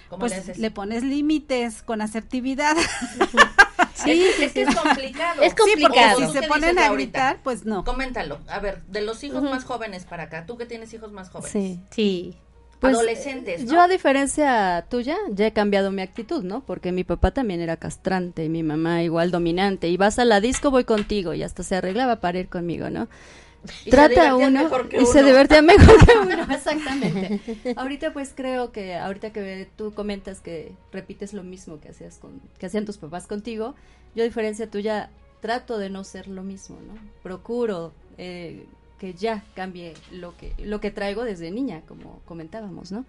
[0.08, 0.58] ¿Cómo Pues le haces?
[0.58, 2.76] le pones límites con asertividad.
[4.04, 5.42] Sí, es, que- es que es complicado.
[5.42, 6.18] Es Sí, porque complicado.
[6.20, 6.94] si ¿Tú se ponen a ahorita?
[6.94, 7.84] gritar, pues no.
[7.84, 8.38] Coméntalo.
[8.48, 10.46] A ver, de los hijos más jóvenes para acá.
[10.46, 11.52] ¿Tú que tienes hijos más jóvenes?
[11.52, 11.80] Sí.
[11.90, 12.36] Sí.
[12.80, 13.72] Pues, Adolescentes, ¿no?
[13.74, 16.62] Yo a diferencia tuya ya he cambiado mi actitud, ¿no?
[16.64, 19.88] Porque mi papá también era castrante y mi mamá igual dominante.
[19.88, 23.06] Y vas a la disco, voy contigo y hasta se arreglaba para ir conmigo, ¿no?
[23.84, 27.40] Y Trata divertían uno mejor que y se divertía mejor que uno, exactamente.
[27.76, 32.40] Ahorita pues creo que ahorita que tú comentas que repites lo mismo que hacías con
[32.58, 33.74] que hacían tus papás contigo,
[34.14, 36.94] yo a diferencia tuya trato de no ser lo mismo, ¿no?
[37.22, 38.66] Procuro eh,
[38.98, 43.04] que ya cambie lo que lo que traigo desde niña, como comentábamos, ¿no?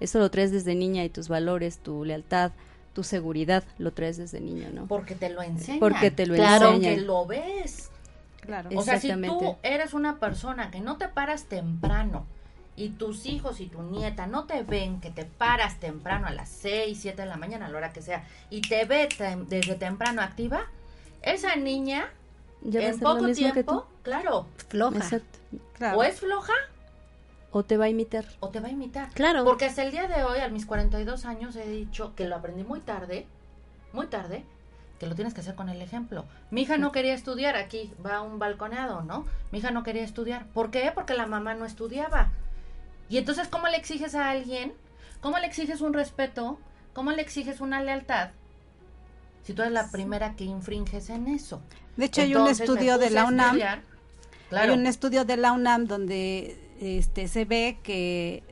[0.00, 2.52] Eso lo traes desde niña y tus valores, tu lealtad,
[2.94, 4.86] tu seguridad lo traes desde niño, ¿no?
[4.86, 5.80] Porque te lo enseñan.
[5.80, 6.78] Porque te lo Claro.
[6.78, 7.90] Lo ves.
[8.44, 8.70] Claro.
[8.74, 12.26] O sea, si tú eres una persona que no te paras temprano
[12.76, 16.48] y tus hijos y tu nieta no te ven que te paras temprano a las
[16.48, 19.74] 6, 7 de la mañana, a la hora que sea, y te ve tem- desde
[19.76, 20.66] temprano activa,
[21.22, 22.10] esa niña
[22.62, 24.96] Ya en poco tiempo, claro, Floja.
[24.98, 25.38] Exacto.
[25.78, 25.98] claro.
[25.98, 26.52] o es floja
[27.52, 28.24] O te va a imitar.
[28.40, 29.08] o te va a imitar.
[29.10, 29.44] Claro.
[29.44, 32.64] Porque hasta el día de hoy, a mis 42 años, he dicho que lo aprendí
[32.64, 33.26] muy tarde,
[33.92, 34.44] muy tarde,
[34.98, 36.24] que lo tienes que hacer con el ejemplo.
[36.50, 39.26] Mi hija no quería estudiar, aquí va un balconeado, ¿no?
[39.50, 40.46] Mi hija no quería estudiar.
[40.46, 40.92] ¿Por qué?
[40.94, 42.30] Porque la mamá no estudiaba.
[43.08, 44.72] Y entonces, ¿cómo le exiges a alguien?
[45.20, 46.58] ¿Cómo le exiges un respeto?
[46.92, 48.30] ¿Cómo le exiges una lealtad?
[49.42, 51.60] Si tú eres la primera que infringes en eso.
[51.96, 53.46] De hecho, hay un estudio de la UNAM.
[53.46, 53.82] estudiar.
[54.48, 54.72] Claro.
[54.72, 58.42] Hay un estudio de la UNAM donde este se ve que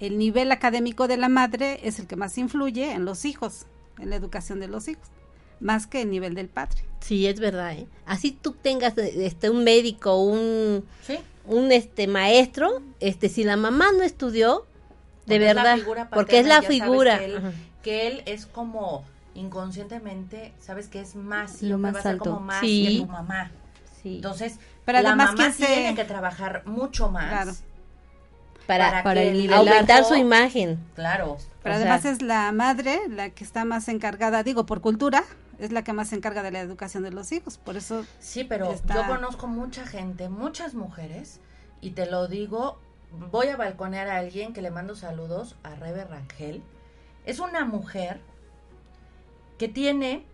[0.00, 3.66] el nivel académico de la madre es el que más influye en los hijos,
[3.98, 5.08] en la educación de los hijos,
[5.60, 6.82] más que el nivel del padre.
[7.00, 7.86] Sí, es verdad, ¿eh?
[8.06, 11.18] Así tú tengas eh, este un médico, un Sí.
[11.46, 14.66] un este maestro, este si la mamá no estudió,
[15.26, 17.18] de Porque es la verdad, porque es la figura.
[17.18, 17.42] Que él,
[17.82, 19.04] que es como
[19.34, 22.24] inconscientemente, sabes que es más, Lo más va a ser alto.
[22.24, 22.86] como más Sí.
[23.00, 23.50] que tu mamá.
[24.02, 24.16] Sí.
[24.16, 27.28] Entonces, Pero la además, mamá ¿quién se- tiene que trabajar mucho más.
[27.30, 27.52] Claro.
[28.66, 29.60] para, para que el nivelar.
[29.60, 30.78] aumentar su imagen.
[30.94, 31.38] Claro.
[31.62, 35.24] Pero O además sea- es la madre la que está más encargada, digo, por cultura,
[35.58, 37.58] es la que más se encarga de la educación de los hijos.
[37.58, 41.40] Por eso, Sí, pero Está- yo conozco mucha gente, muchas mujeres,
[41.80, 42.78] y te lo digo,
[43.30, 46.62] voy a balconear a alguien que le mando saludos a Rebe Rangel.
[47.24, 48.20] Es una mujer
[49.58, 50.24] que tiene,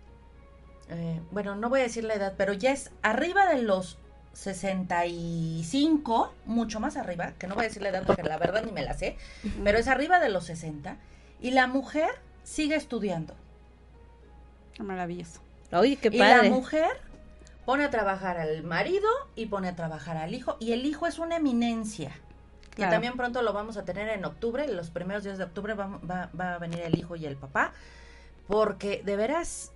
[0.89, 3.97] eh, bueno, no voy a decir la edad, pero ya es arriba de los
[4.33, 8.71] 65, mucho más arriba, que no voy a decir la edad porque la verdad ni
[8.71, 9.17] me la sé,
[9.63, 10.97] pero es arriba de los 60,
[11.41, 12.09] y la mujer
[12.43, 13.35] sigue estudiando.
[14.83, 15.41] Maravilloso.
[15.71, 16.49] Oye, qué Y padre.
[16.49, 16.89] la mujer
[17.65, 20.57] pone a trabajar al marido y pone a trabajar al hijo.
[20.59, 22.11] Y el hijo es una eminencia.
[22.69, 22.91] Que Claro.
[22.93, 24.67] también pronto lo vamos a tener en octubre.
[24.67, 27.71] Los primeros días de octubre va, va- va a venir el hijo y el papá.
[28.47, 29.71] Porque de veras,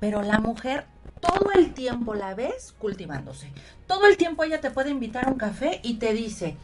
[0.00, 0.86] pero la mujer
[1.20, 3.52] todo el tiempo la ves cultivándose.
[3.86, 6.56] Todo el tiempo ella te puede invitar a un café y te dice,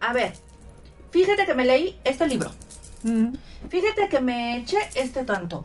[0.00, 0.32] a ver,
[1.10, 2.50] fíjate que me leí este libro.
[3.68, 5.64] Fíjate que me eché este tanto.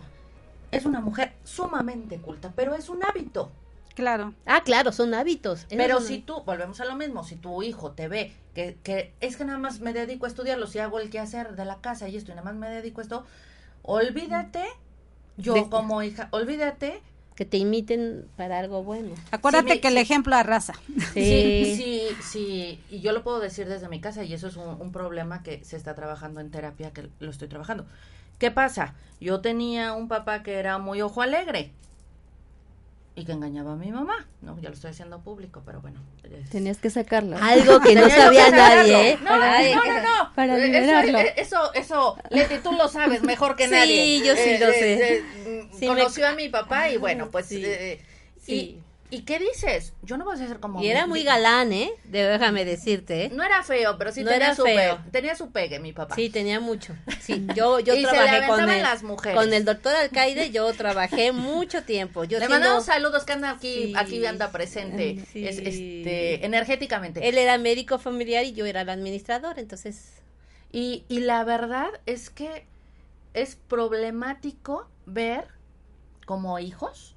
[0.75, 3.51] Es una mujer sumamente culta, pero es un hábito.
[3.95, 4.33] Claro.
[4.45, 5.65] Ah, claro, son hábitos.
[5.69, 9.13] Pero son- si tú, volvemos a lo mismo, si tu hijo te ve que, que
[9.21, 12.09] es que nada más me dedico a estudiarlo, si hago el quehacer de la casa
[12.09, 13.25] y esto y nada más me dedico a esto,
[13.83, 14.63] olvídate,
[15.37, 17.01] yo De- como hija, olvídate
[17.35, 19.13] que te imiten para algo bueno.
[19.31, 19.99] Acuérdate Sí, mi- que el sí.
[19.99, 20.73] ejemplo arrasa.
[21.13, 24.81] Sí, sí, sí, y yo lo puedo decir desde mi casa y eso es un,
[24.81, 27.85] un problema que se está trabajando en terapia, que lo estoy trabajando.
[28.39, 28.95] ¿Qué pasa?
[29.19, 31.71] Yo tenía un papá que era muy ojo alegre
[33.17, 34.59] y que engañaba a mi mamá, ¿no?
[34.59, 36.01] Ya lo estoy haciendo público, pero bueno.
[36.23, 37.37] es- Tenías que sacarla.
[37.37, 38.93] Algo que no sabía que sacarlo.
[38.93, 39.19] nadie, ¿eh?
[39.23, 40.33] No, no, no, no.
[40.35, 41.17] Para Eh, liberarlo.
[41.19, 44.19] Eso, eh, eso, eso, Leti, tú lo sabes mejor que Sí, nadie.
[44.19, 45.17] yo sí lo sé.
[45.17, 47.45] eh, Sí, conoció a mi papá y bueno, pues...
[47.45, 47.61] Sí.
[47.65, 48.01] eh,
[48.41, 48.53] Sí.
[48.53, 48.81] y,
[49.15, 49.93] ¿Y qué dices?
[50.01, 50.81] Yo no voy a ser como...
[50.83, 51.89] Y era muy galán, ¿eh?
[52.03, 53.29] Déjame decirte, ¿eh?
[53.33, 54.97] No era feo, pero sí No tenía era su feo.
[54.97, 55.11] pegue.
[55.11, 56.15] Tenía su pegue, mi papá.
[56.15, 56.93] Sí, tenía mucho.
[57.21, 59.37] Sí, yo, yo Y se le trabajé con aventaban el, las mujeres.
[59.39, 62.25] con el doctor alcaide, yo trabajé mucho tiempo.
[62.25, 63.93] Yo Le siendo- mandamos saludos que anda aquí, Sí.
[63.95, 65.47] aquí anda presente, Sí.
[65.47, 67.27] es, este, energéticamente.
[67.27, 70.11] Él era médico familiar y yo era el administrador, entonces...
[70.73, 72.65] Y, y la verdad es que
[73.33, 75.47] es problemático ver
[76.25, 77.14] como hijos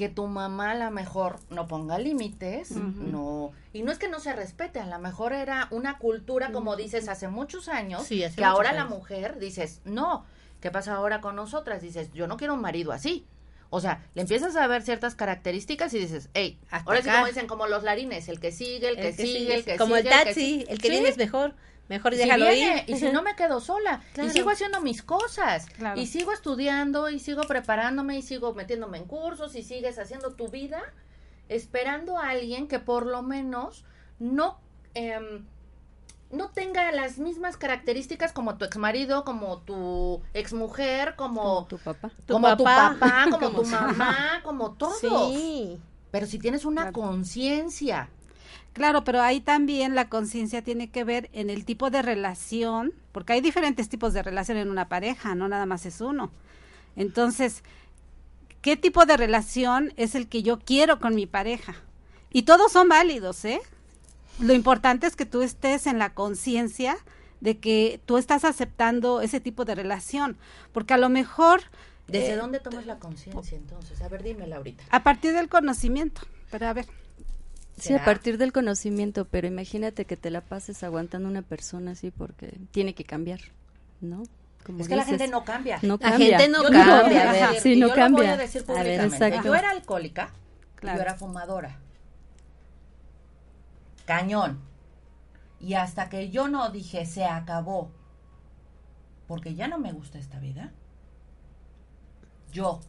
[0.00, 4.18] que tu mamá a lo mejor no ponga límites, no, y no es que no
[4.18, 8.36] se respete, a lo mejor era una cultura, como dices, hace muchos años, Sí, hace
[8.36, 10.24] que muchos ahora la mujer dices, no,
[10.62, 11.82] ¿qué pasa ahora con nosotras?
[11.82, 13.26] Dices, yo no quiero un marido así.
[13.68, 17.18] O sea, le empiezas a ver ciertas características y dices, hey, Hasta ahora sí acá.
[17.18, 20.08] como dicen, como los larines, el que sigue, el, que, sigue, el que como sigue,
[20.08, 20.72] el que taxi, sigue.
[20.72, 21.54] el que Sí, viene es mejor,
[21.90, 22.94] mejor si déjalo viene, ir.
[22.94, 24.00] Y si no me quedo sola.
[24.14, 24.30] Claro.
[24.30, 25.66] Y sigo haciendo mis cosas.
[25.66, 26.00] Claro.
[26.00, 30.48] Y sigo estudiando y sigo preparándome y sigo metiéndome en cursos y sigues haciendo tu
[30.48, 30.80] vida
[31.48, 33.84] esperando a alguien que por lo menos
[34.18, 34.58] no...
[34.94, 35.44] em,
[36.30, 42.12] no tenga las mismas características como tu exmarido, como tu exmujer, como, Como tu papá.
[42.28, 42.96] Como tu papá.
[43.00, 45.00] papá, como, Como tu mamá, como todos.
[45.00, 45.80] Sí.
[46.12, 46.92] Pero si tienes una Claro.
[46.92, 48.08] conciencia,
[48.72, 53.32] Claro, pero ahí también la conciencia tiene que ver en el tipo de relación, porque
[53.32, 56.30] hay diferentes tipos de relación en una pareja, no nada más es uno.
[56.96, 57.62] Entonces,
[58.62, 61.74] ¿qué tipo de relación es el que yo quiero con mi pareja?
[62.32, 63.60] Y todos son válidos, ¿eh?
[64.38, 66.96] Lo importante es que tú estés en la conciencia
[67.40, 70.36] de que tú estás aceptando ese tipo de relación,
[70.72, 71.62] porque a lo mejor
[72.06, 74.00] ¿desde eh, dónde tomas la conciencia entonces?
[74.02, 74.84] A ver, dímela ahorita.
[74.90, 76.86] a partir del conocimiento, pero a ver,
[77.80, 82.10] Sí, a partir del conocimiento, pero imagínate que te la pases aguantando una persona así
[82.10, 83.40] porque tiene que cambiar,
[84.00, 84.22] ¿no?
[84.64, 85.78] Como Es que la gente no cambia.
[85.82, 86.38] no La cambia.
[86.38, 87.60] gente no Yo a cambia, a decir, ver.
[87.60, 88.32] Sí, no yo lo voy cambia.
[88.32, 89.40] a decir A ver, públicamente.
[89.48, 90.30] Yo era alcohólica
[90.76, 90.98] y Claro.
[90.98, 91.78] yo era fumadora.
[94.06, 94.60] Cañón.
[95.60, 97.90] Y hasta que yo no dije, se acabó,
[99.26, 100.72] porque ya no me gusta esta vida.
[102.52, 102.80] Yo,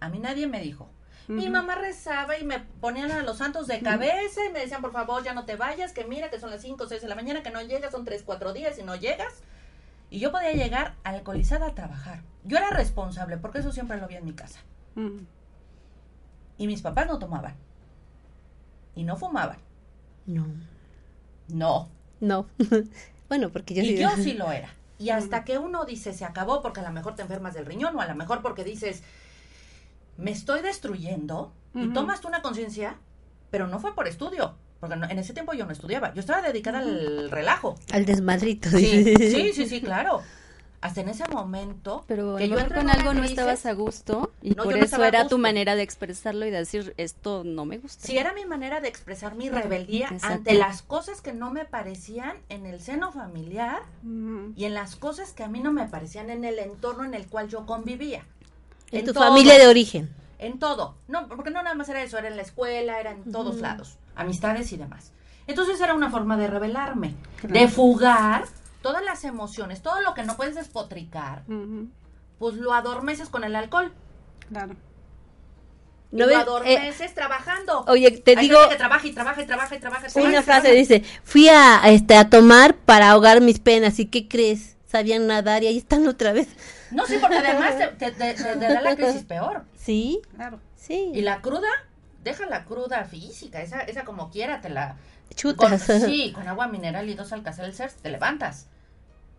[0.00, 0.88] a mí nadie me dijo.
[1.26, 4.92] Mi mamá rezaba y me ponían a los santos de cabeza y me decían, por
[4.92, 7.14] favor, ya no te vayas, que mira que son las 5 o 6 de la
[7.14, 9.42] mañana, que no llegas, son 3, 4 días y no llegas.
[10.10, 12.22] Y yo podía llegar alcoholizada a trabajar.
[12.44, 14.60] Yo era responsable, porque eso siempre lo vi en mi casa.
[16.58, 17.54] Y mis papás no tomaban.
[18.94, 19.58] Y no fumaban.
[20.26, 20.46] No.
[21.48, 21.88] No.
[22.20, 22.46] No.
[23.28, 23.96] bueno, porque yo Y sí.
[23.96, 24.68] yo sí lo era.
[24.98, 27.96] Y hasta que uno dice, se acabó porque a lo mejor te enfermas del riñón
[27.96, 29.02] o a lo mejor porque dices,
[30.16, 32.96] me estoy destruyendo y tomas tú una conciencia,
[33.50, 34.54] pero no fue por estudio.
[34.80, 36.12] Porque no- en ese tiempo yo no estudiaba.
[36.14, 37.74] Yo estaba dedicada al relajo.
[37.90, 38.68] Al desmadrito.
[38.70, 40.20] Sí, sí, sí, sí, claro.
[40.82, 44.34] Hasta en ese momento Pero que yo entré con en algo no estabas a gusto
[44.42, 47.78] y No, por eso era tu manera de expresarlo y de decir esto no me
[47.78, 48.06] gusta.
[48.06, 50.26] Si era mi manera de expresar mi rebeldía Exacto.
[50.34, 53.80] ante las cosas que no me parecían en el seno familiar
[54.54, 57.28] y en las cosas que a mí no me parecían en el entorno en el
[57.28, 58.26] cual yo convivía.
[59.00, 60.10] En tu todo, familia de origen.
[60.38, 60.96] En todo.
[61.08, 63.96] No, porque no nada más era eso, era en la escuela, era en todos lados.
[64.16, 65.12] Amistades y demás.
[65.46, 68.44] Entonces era una forma de rebelarme, de fugar
[68.82, 71.88] todas las emociones, todo lo que no puedes despotricar, ujú,
[72.38, 73.92] pues lo adormeces con el alcohol.
[74.50, 74.74] claro.
[76.12, 77.84] Y No lo ves- adormeces trabajando.
[77.88, 80.06] Oye, te Hay digo, gente que trabaja y trabaja y trabaja y trabaja.
[80.06, 80.78] y trabaja una y frase trabaja.
[80.78, 83.98] dice, fui a, este, a tomar para ahogar mis penas.
[83.98, 84.76] ¿Y qué crees?
[84.86, 86.46] Sabían nadar y ahí están otra vez.
[86.94, 89.64] No, sí, porque además te, te- te- te da la crisis peor.
[89.76, 90.60] Sí, Claro.
[90.76, 91.10] sí.
[91.14, 91.68] Y la cruda,
[92.22, 94.96] deja la cruda física, esa, esa como quiera, te la...
[95.26, 95.82] Con, Chutas.
[96.04, 98.68] sí, con agua mineral y dos alcacelcers te levantas.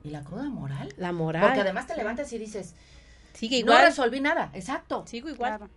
[0.04, 0.94] ¿Y la cruda moral?
[0.98, 1.44] La moral.
[1.44, 2.76] Porque además te levantas y dices,
[3.34, 4.50] Sigue no resolví nada.
[4.54, 5.04] Exacto.
[5.08, 5.58] Sigo igual.
[5.58, 5.72] Claro.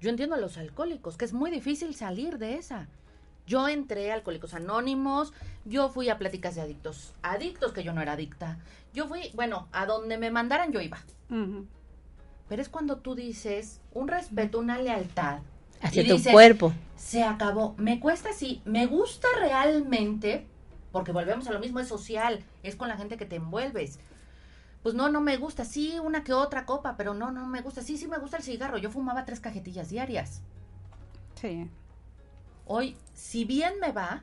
[0.00, 2.88] Yo entiendo a los alcohólicos, que es muy difícil salir de esa.
[3.46, 5.32] Yo entré a Alcohólicos Anónimos,
[5.64, 8.58] yo fui a pláticas de adictos, adictos que yo no era adicta.
[8.94, 10.98] Yo fui, bueno, a donde me mandaran yo iba.
[12.48, 15.40] Pero es cuando tú dices un respeto, una lealtad.
[15.80, 16.72] Hacia y tu dices, cuerpo.
[16.96, 17.74] Se acabó.
[17.78, 20.46] Me cuesta sí, me gusta realmente,
[20.92, 23.98] porque volvemos a lo mismo, es social, es con la gente que te envuelves.
[24.82, 27.82] Pues no, no me gusta, sí, una que otra copa, pero no, no me gusta,
[27.82, 28.78] sí, sí me gusta el cigarro.
[28.78, 30.42] Yo fumaba tres cajetillas diarias.
[31.40, 31.68] Sí.
[32.66, 34.22] Hoy, si bien me va,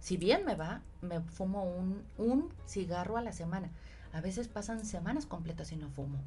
[0.00, 3.70] si bien me va, me fumo un, un cigarro a la semana.
[4.12, 6.18] A veces pasan semanas completas y no fumo.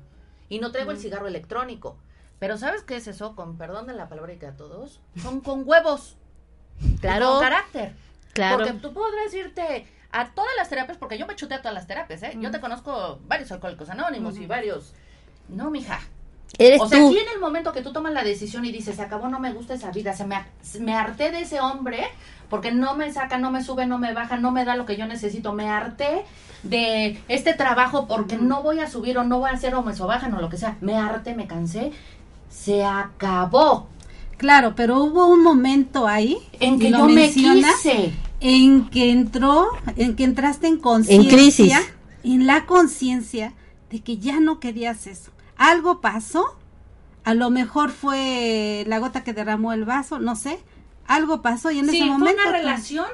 [0.50, 1.98] Y no traigo el cigarro electrónico.
[2.40, 3.36] Pero ¿sabes qué es eso?
[3.36, 5.00] Con perdón de la palabra y que a todos.
[5.22, 6.18] Son con huevos.
[6.82, 7.32] y Claro.
[7.32, 7.94] Con carácter.
[8.34, 8.58] Claro.
[8.58, 11.88] Porque tú podrás irte a todas las terapias, porque yo me chuté a todas las
[11.88, 12.38] terapias, ¿eh?
[12.40, 14.94] Yo te conozco varios alcohólicos anónimos y varios...
[15.50, 16.00] No, mija.
[16.60, 17.08] Eres O sea, tú.
[17.08, 19.54] aquí en el momento que tú tomas la decisión y dices, se acabó, no me
[19.54, 20.38] gusta esa vida, se me,
[20.80, 22.04] me harté de ese hombre,
[22.50, 24.98] porque no me saca, no me sube, no me baja, no me da lo que
[24.98, 26.24] yo necesito, me harté
[26.64, 29.96] de este trabajo porque no voy a subir o no voy a hacer o me
[29.96, 31.92] sobajan o lo que sea, me harté, me cansé,
[32.50, 33.88] se acabó.
[34.38, 38.14] Claro, pero hubo un momento ahí En que lo yo me mencionas, quise.
[38.40, 41.74] en que entró, en que entraste en conciencia, crisis.
[42.24, 43.54] en la conciencia
[43.90, 45.32] de que ya no querías eso.
[45.58, 46.58] Algo pasó,
[47.24, 50.60] a lo mejor fue la gota que derramó el vaso, no sé,
[51.08, 52.26] algo pasó y en sí, ese momento...
[52.26, 53.08] fue una pues, relación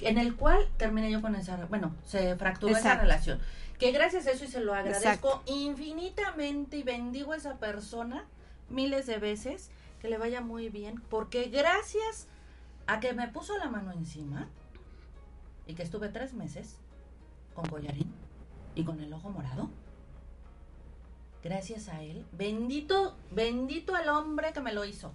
[0.00, 3.40] en el cual terminé yo con esa, bueno, se fracturó esa relación.
[3.78, 5.42] Que gracias a eso y se lo agradezco Exacto.
[5.46, 8.24] infinitamente y bendigo a esa persona
[8.68, 9.70] miles de veces,
[10.00, 12.26] que le vaya muy bien, porque gracias
[12.86, 14.48] a que me puso la mano encima
[15.66, 16.76] y que estuve tres meses
[17.54, 18.12] con collarín
[18.74, 19.70] y con el ojo morado,
[21.48, 25.12] gracias a él, bendito, bendito el hombre que me lo hizo.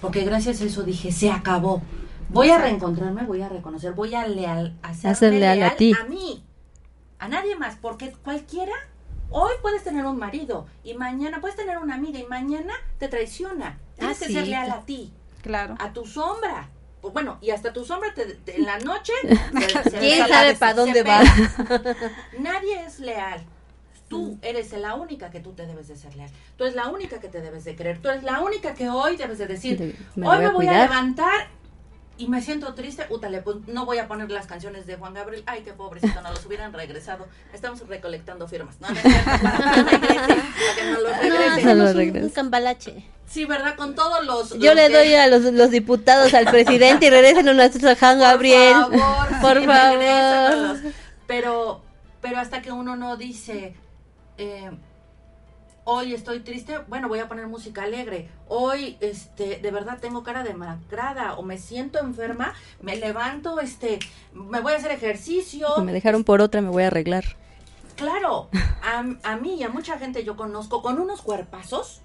[0.00, 1.82] Porque gracias a eso dije, se acabó.
[2.28, 5.76] Voy a reencontrarme, voy a reconocer, voy a leal, a A ser serme leal a
[5.76, 5.92] ti.
[6.00, 6.44] a mí,
[7.18, 8.74] a nadie más, porque cualquiera,
[9.30, 13.78] hoy puedes tener un marido y mañana puedes tener una amiga y mañana te traiciona.
[13.98, 14.50] Tienes Ah, que ser sí.
[14.50, 15.74] leal a ti, Claro.
[15.80, 16.68] a tu sombra.
[17.00, 19.12] Pues Bueno, y hasta tu sombra te- te- en la noche.
[19.82, 21.20] se- se- ¿Quién sabe para dónde va?
[22.38, 23.42] Nadie es leal.
[24.08, 26.30] Tú eres la única que tú te debes de ser leal.
[26.56, 27.98] Tú eres la única que te debes de creer.
[28.00, 30.66] Tú eres la única que hoy debes de decir, me hoy voy me a voy
[30.66, 30.88] a cuidar".
[30.90, 31.48] levantar
[32.16, 33.06] y me siento triste.
[33.10, 35.42] Útale, pues no voy a poner las canciones de Juan Gabriel.
[35.46, 37.26] Ay, qué pobrecito, no los hubieran regresado.
[37.52, 38.80] Estamos recolectando firmas.
[38.80, 39.00] No, no no
[41.00, 41.12] los
[42.14, 43.04] No, un, cambalache.
[43.26, 43.76] Sí, ¿verdad?
[43.76, 44.50] Con todos los...
[44.58, 47.94] Yo los le que- doy a los, los diputados al presidente y regresen a nuestro
[47.94, 48.74] Juan Gabriel.
[48.90, 50.76] Por favor, Por sí, favor.
[51.26, 51.82] Pero,
[52.22, 53.74] pero hasta que uno no dice,
[54.38, 54.70] eh,
[55.84, 58.30] hoy estoy triste, bueno, voy a poner música alegre.
[58.48, 63.98] Hoy, este, de verdad tengo cara demacrada o me siento enferma, me levanto, este,
[64.32, 65.68] me voy a hacer ejercicio.
[65.78, 67.24] Me dejaron por otra, me voy a arreglar.
[67.96, 68.48] Claro,
[68.82, 72.02] a, a mí y a mucha gente yo conozco con unos cuerpazos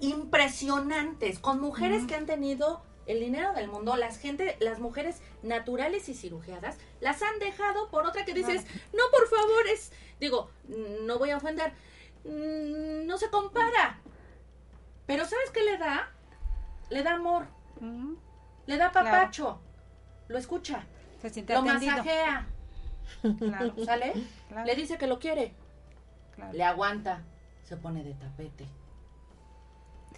[0.00, 6.08] impresionantes, con mujeres que han tenido el dinero del mundo, las gente, las mujeres naturales
[6.08, 10.50] y cirugiadas, las han dejado por otra que dices, no, por favor, es, digo,
[11.06, 11.72] no voy a ofender,
[12.24, 13.98] mm, no se compara.
[15.06, 16.10] Pero ¿sabes qué le da?
[16.90, 17.46] Le da amor,
[18.66, 19.10] le da Claro.
[19.10, 19.58] papacho,
[20.28, 20.84] lo escucha,
[21.20, 21.92] Se siente lo atendido.
[21.92, 22.46] masajea,
[23.38, 24.12] Claro, ¿sale?
[24.48, 25.54] claro, Le dice que lo quiere.
[26.34, 26.52] claro.
[26.52, 27.22] le aguanta,
[27.64, 28.66] se pone de tapete.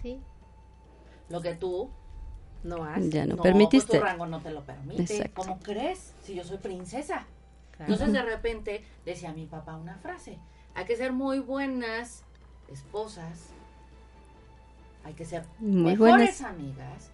[0.01, 0.21] Sí,
[1.29, 1.89] Lo que tú
[2.63, 3.09] no hace.
[3.09, 3.87] Ya no, no, permitiste.
[3.87, 5.01] pues tu rango no te lo permite.
[5.03, 5.33] Exacto.
[5.41, 6.13] ¿Cómo crees?
[6.21, 7.25] Si yo soy princesa.
[7.79, 10.37] Entonces de repente decía mi papá una frase.
[10.75, 12.23] Hay que ser muy buenas
[12.71, 13.49] esposas.
[15.03, 16.41] Hay que ser Muy mejores buenas.
[16.41, 17.11] amigas.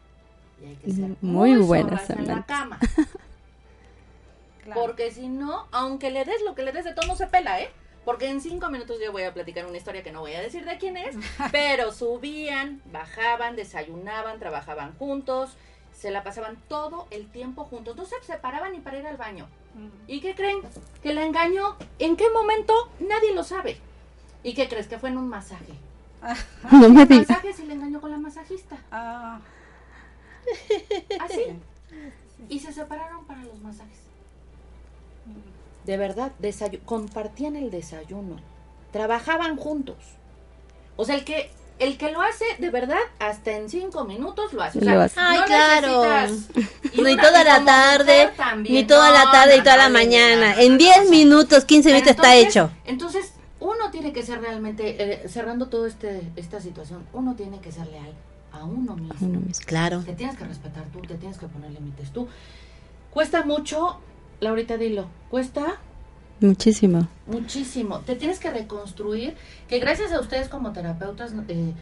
[0.62, 2.78] Y hay que ser Muy muy, buenas en la cama.
[4.64, 4.82] claro.
[4.82, 7.60] Porque si no, aunque le des lo que le des de todo, no se pela,
[7.62, 7.72] ¿eh?
[8.06, 10.66] Porque en cinco minutos yo voy a platicar una historia que no voy a decir
[10.66, 11.16] de quién es,
[11.52, 15.58] pero subían, bajaban, desayunaban, trabajaban juntos,
[15.94, 19.48] se la pasaban todo el tiempo juntos, no se separaban ni para ir al baño.
[20.08, 20.60] ¿Y qué creen?
[21.04, 21.76] ¿Que la engañó?
[22.00, 22.74] ¿En qué momento?
[23.00, 23.78] Nadie lo sabe.
[24.44, 24.88] ¿Y qué crees?
[24.88, 25.74] Que fue en un masaje.
[26.72, 27.30] No me digas.
[27.30, 28.78] masajes y le engañó con la masajista.
[28.92, 29.40] Ah,
[31.22, 31.42] Así.
[32.50, 34.00] Y se separaron para los masajes.
[35.86, 38.38] De verdad, desayu- compartían el desayuno.
[38.92, 39.98] Trabajaban juntos.
[40.96, 44.62] O sea, el que, el que lo hace, de verdad, hasta en cinco minutos lo
[44.62, 44.80] hace.
[44.80, 45.20] O sea, Lo hace.
[45.20, 46.28] Ay, no claro.
[46.96, 48.76] Ni una- toda la tarde, también.
[48.76, 50.62] ni toda No, la tarde y toda no, la no, mañana.
[50.62, 51.10] En no, 10 no, no.
[51.10, 52.70] minutos, 15 minutos está hecho.
[52.86, 57.72] Entonces, uno tiene que ser realmente, eh, cerrando toda este, esta situación, uno tiene que
[57.72, 58.14] ser leal
[58.52, 59.14] a uno mismo.
[59.28, 59.66] Uno mismo.
[59.66, 60.02] Claro.
[60.06, 62.28] Te tienes que respetar tú, te tienes que poner límites tú.
[63.12, 64.00] Cuesta mucho,
[64.40, 65.78] Laurita, dilo, cuesta
[66.42, 67.08] Muchísimo.
[67.28, 68.00] muchísimo.
[68.00, 69.36] Te tienes que reconstruir,
[69.68, 71.74] que gracias a ustedes como terapeutas, eh,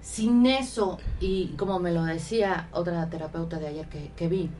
[0.00, 4.50] sin eso, y como me lo decía otra terapeuta de ayer que, que vi,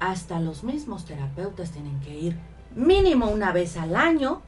[0.00, 2.36] hasta los mismos terapeutas tienen que ir
[2.74, 4.42] mínimo una vez al año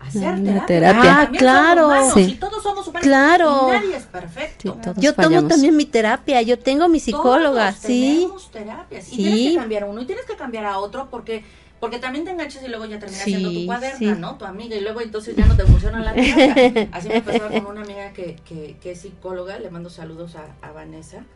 [0.00, 0.66] a hacer Una terapia.
[0.66, 1.12] terapia.
[1.14, 1.86] Ah, también claro.
[1.86, 2.20] humanos, Sí.
[2.22, 3.06] y todos somos humanos.
[3.06, 3.68] Claro.
[3.68, 4.72] Y nadie es perfecto.
[4.74, 5.48] Sí, todos Yo tomo fallamos.
[5.50, 8.14] también mi terapia, yo tengo mi psicóloga, Todos sí.
[8.20, 9.16] tenemos terapias y Sí.
[9.22, 11.44] tienes que cambiar a uno y tienes que cambiar a otro porque
[11.84, 14.18] porque también te enganchas y luego ya terminas Sí, siendo tu cuaderna, sí.
[14.18, 14.38] ¿no?
[14.38, 16.88] Tu amiga y luego entonces ya no te funciona la terapia.
[16.92, 20.46] Así me pasaba con una amiga que, que, que es psicóloga, le mando saludos a,
[20.66, 21.26] a Vanessa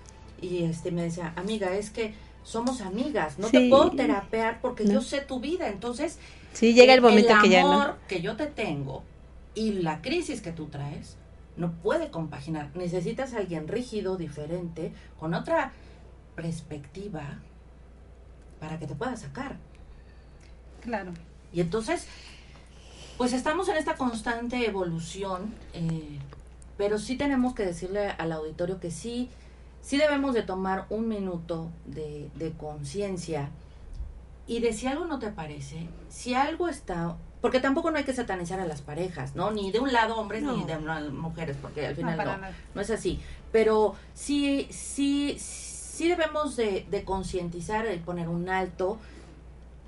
[0.41, 4.95] y este me decía, amiga, es que somos amigas, no te puedo terapear porque No.
[4.95, 6.19] yo sé tu vida, entonces
[6.55, 7.95] Sí, llega el el momento que ya amor no.
[8.09, 9.03] que yo te tengo
[9.55, 11.19] y la crisis que tú traes
[11.59, 12.71] no puede compaginar.
[12.75, 15.73] Necesitas a alguien rígido, diferente, con otra
[16.37, 17.41] perspectiva
[18.61, 19.57] para que te pueda sacar.
[20.81, 21.12] Claro.
[21.53, 22.07] Y entonces,
[23.16, 26.18] pues estamos en esta constante evolución, eh,
[26.76, 29.29] pero sí tenemos que decirle al auditorio que sí,
[29.83, 33.51] sí debemos de tomar un minuto de, de conciencia
[34.47, 38.12] y de si algo no te parece, si algo está porque tampoco no hay que
[38.14, 39.53] satanizar a las parejas, ¿no?
[39.53, 40.57] Ni de un lado hombres No.
[40.57, 42.41] ni de una- mujeres, porque al final
[42.74, 43.20] no, es así.
[43.53, 48.99] Pero sí, sí, sí debemos de, de concientizar, el poner un alto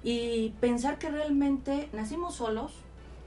[0.02, 2.72] y pensar que realmente nacimos solos,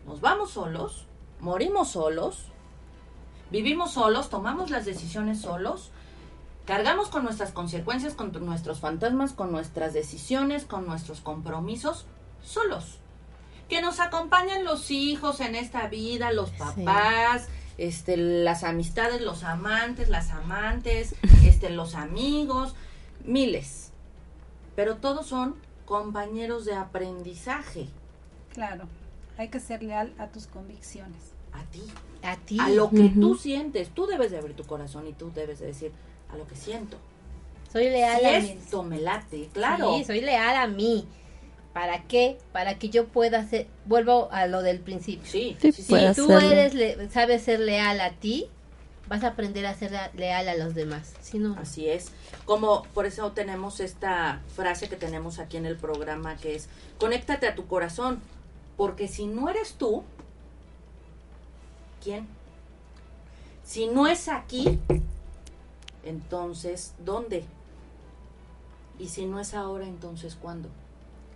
[0.06, 1.06] nos vamos solos,
[1.40, 2.46] morimos solos,
[3.52, 5.92] vivimos solos, tomamos las decisiones solos,
[6.66, 12.06] cargamos con nuestras consecuencias, con nuestros fantasmas, con nuestras decisiones, con nuestros compromisos,
[12.42, 13.00] solos.
[13.70, 17.48] Que nos acompañan los hijos en esta vida, los papás,
[17.78, 21.16] este, las amistades, los amantes, las amantes,
[21.46, 22.76] este, los amigos,
[23.24, 23.92] miles.
[24.76, 25.56] Pero todos son
[25.98, 27.86] compañeros de aprendizaje
[28.52, 28.86] Claro,
[29.38, 31.22] hay que ser leal a tus convicciones.
[31.52, 31.84] a ti,
[32.24, 32.58] A ti.
[32.60, 33.90] a lo que tú sientes.
[33.90, 35.92] Tú debes de abrir tu corazón y tú debes de decir
[36.32, 36.98] a lo que siento.
[37.72, 38.50] Soy leal Si a mí.
[38.60, 39.94] esto me late, claro.
[39.98, 41.06] Sí, soy leal a mí.
[41.74, 42.38] ¿Para qué?
[42.52, 45.28] Para que yo pueda hacer, vuelvo a lo del principio.
[45.32, 48.50] Sí, Sí, sí, Si tú eres le- sabes ser leal a ti,
[49.14, 51.14] vas a aprender a ser lea- leal a los demás.
[51.22, 52.08] Si no, Así es.
[52.46, 56.68] Como por eso tenemos esta frase que tenemos aquí en el programa que es
[57.00, 58.20] conéctate a tu corazón,
[58.76, 60.04] porque si no eres tú,
[62.04, 62.28] ¿quién?
[63.64, 64.80] Si no es aquí,
[66.04, 67.46] entonces ¿dónde?
[68.98, 70.70] Y si no es ahora, entonces ¿cuándo?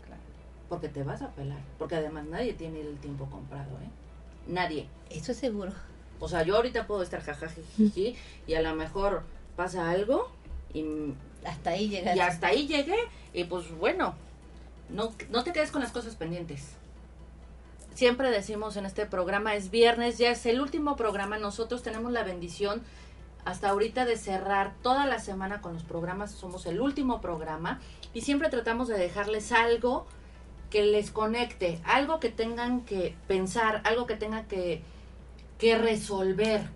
[0.03, 0.21] Claro.
[0.67, 3.89] Porque te vas a pelar, porque además nadie tiene el tiempo comprado, ¿eh?
[4.47, 4.87] Nadie.
[5.11, 5.71] eso es seguro.
[6.19, 8.15] O sea, yo ahorita puedo estar jajajiji
[8.47, 9.23] y a lo mejor
[9.55, 10.29] pasa algo
[10.73, 11.13] y,
[11.45, 12.15] Hasta ahí llegas.
[12.15, 12.97] y hasta ahí llegué
[13.33, 14.15] y pues bueno,
[14.89, 16.73] no, no te quedes con las cosas pendientes.
[17.93, 22.23] Siempre decimos en este programa, es viernes, ya es el último programa, nosotros tenemos la
[22.23, 22.83] bendición
[23.43, 27.79] hasta ahorita de cerrar toda la semana con los programas, somos el último programa
[28.13, 30.05] y siempre tratamos de dejarles algo
[30.69, 34.83] que les conecte, algo que tengan que pensar, algo que tengan que,
[35.57, 36.69] que resolver.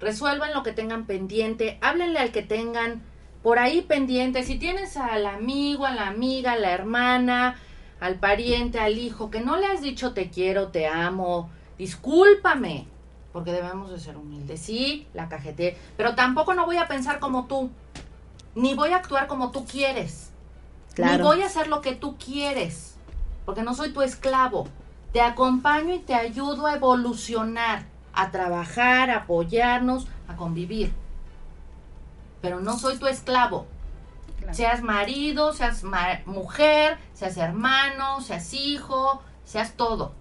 [0.00, 3.02] Resuelvan lo que tengan pendiente, háblenle al que tengan
[3.42, 4.44] por ahí pendiente.
[4.44, 7.56] Si tienes al amigo, a la amiga, a la hermana,
[8.00, 12.86] al pariente, al hijo, que no le has dicho te quiero, te amo, discúlpame,
[13.32, 14.60] porque debemos de ser humildes.
[14.60, 17.70] Sí, la cajeté, pero tampoco no voy a pensar como tú,
[18.54, 20.30] ni voy a actuar como tú quieres,
[20.96, 22.96] ni voy a hacer lo que tú quieres,
[23.44, 24.68] porque no soy tu esclavo.
[25.12, 27.86] Te acompaño y te ayudo a evolucionar,
[28.20, 30.92] a trabajar, a apoyarnos, a convivir.
[32.42, 33.66] Pero no soy tu esclavo.
[34.38, 34.54] Claro.
[34.54, 40.12] Seas marido, seas ma- mujer, seas hermano, seas hijo, seas todo.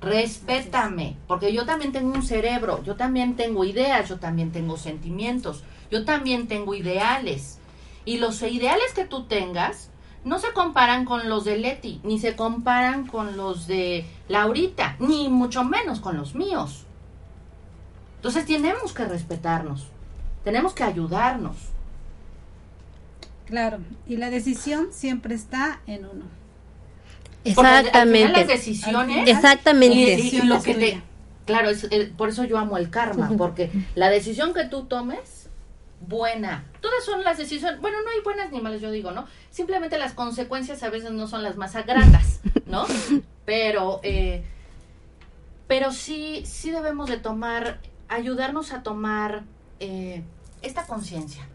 [0.00, 5.64] Respétame, porque yo también tengo un cerebro, yo también tengo ideas, yo también tengo sentimientos,
[5.90, 7.58] yo también tengo ideales.
[8.04, 9.87] Y los ideales que tú tengas
[10.24, 15.28] no se comparan con los de Leti, ni se comparan con los de Laurita, ni
[15.28, 16.84] mucho menos con los míos.
[18.16, 19.86] Entonces tenemos que respetarnos,
[20.44, 21.56] tenemos que ayudarnos.
[23.46, 26.24] Claro, y la decisión siempre está en uno.
[27.54, 28.32] Porque al- final Exactamente.
[28.40, 30.14] las decisiones Exactamente.
[30.20, 31.02] y, y lo que te
[31.46, 35.37] claro es, eh, por eso yo amo el karma porque la decisión que tú tomes
[36.00, 39.98] buena todas son las decisiones bueno no hay buenas ni malas yo digo no simplemente
[39.98, 42.86] las consecuencias a veces no son las más gratas no
[43.44, 44.44] pero eh,
[45.66, 49.42] pero sí sí debemos de tomar ayudarnos a tomar
[49.80, 50.22] eh,
[50.62, 51.46] esta conciencia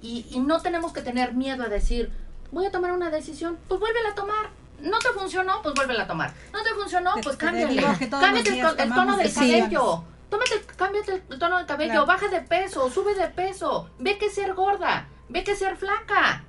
[0.00, 2.10] y, y no tenemos que tener miedo a decir
[2.52, 6.06] voy a tomar una decisión pues vuélvela a tomar no te funcionó, pues vuélvela a
[6.06, 6.32] tomar.
[6.52, 7.82] No te funcionó, pues cámbiale.
[8.08, 10.04] Cámbiate el, el tono del cabello.
[10.30, 12.06] Tómate, cámbiate el tono del cabello, Claro.
[12.06, 13.90] baja de peso, sube de peso.
[13.98, 16.44] Ve que ser gorda, ve que ser flaca.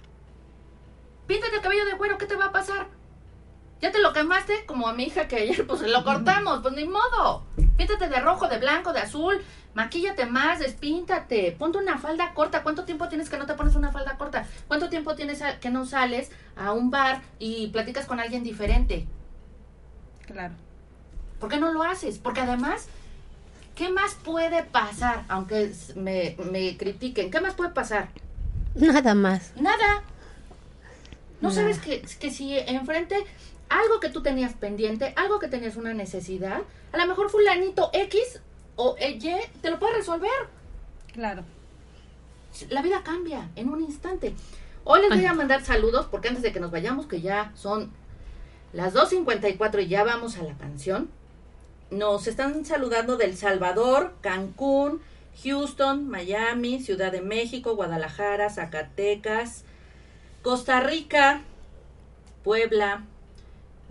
[1.28, 2.88] Píntate el cabello de güero, ¿qué te va a pasar?
[3.82, 4.66] ¿Ya te lo quemaste?
[4.68, 7.44] Como a mi hija que ayer, pues lo cortamos, pues ni modo.
[7.78, 9.42] Píntate de rojo, de blanco, de azul,
[9.74, 12.62] maquíllate más, despíntate, ponte una falda corta.
[12.62, 14.46] ¿Cuánto tiempo tienes que no te pones una falda corta?
[14.68, 19.08] ¿Cuánto tiempo tienes que no sales a un bar y platicas con alguien diferente?
[20.28, 20.54] Claro.
[21.40, 22.20] ¿Por qué no lo haces?
[22.20, 22.88] Porque además,
[23.82, 25.26] ¿qué más puede pasar?
[25.28, 28.10] Aunque me, me critiquen, ¿qué más puede pasar?
[28.76, 29.54] Nada más.
[29.56, 30.04] Nada.
[31.42, 31.62] ¿No Nada.
[31.62, 33.16] sabes que, que si enfrente
[33.70, 36.62] algo que tú tenías pendiente, algo que tenías una necesidad,
[36.92, 38.40] a lo mejor fulanito X
[38.76, 39.20] o Y
[39.64, 40.30] te lo puede resolver?
[41.14, 41.44] Claro.
[42.70, 44.36] La vida cambia en un instante.
[44.84, 47.92] Hoy les voy a mandar saludos porque antes de que nos vayamos, que ya son
[48.74, 51.10] las 2.54 y ya vamos a la canción,
[51.92, 55.02] nos están saludando del Salvador, Cancún,
[55.44, 59.64] Houston, Miami, Ciudad de México, Guadalajara, Zacatecas,
[60.42, 61.42] Costa Rica,
[62.44, 63.06] Puebla,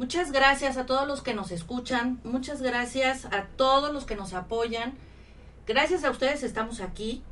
[0.01, 4.33] Muchas gracias a todos los que nos escuchan, muchas gracias a todos los que nos
[4.33, 4.95] apoyan.
[5.67, 7.23] Gracias a ustedes estamos aquí.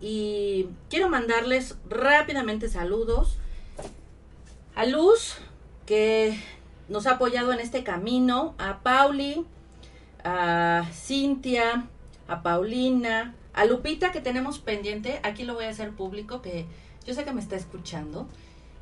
[0.00, 3.36] Y quiero mandarles rápidamente saludos
[4.76, 5.38] a Luz,
[5.84, 6.40] que
[6.88, 9.44] nos ha apoyado en este camino, a Pauli,
[10.24, 11.88] a Cintia,
[12.28, 16.66] a Paulina, a Lupita que tenemos pendiente, aquí lo voy a hacer público, que
[17.04, 18.28] yo sé que me está escuchando.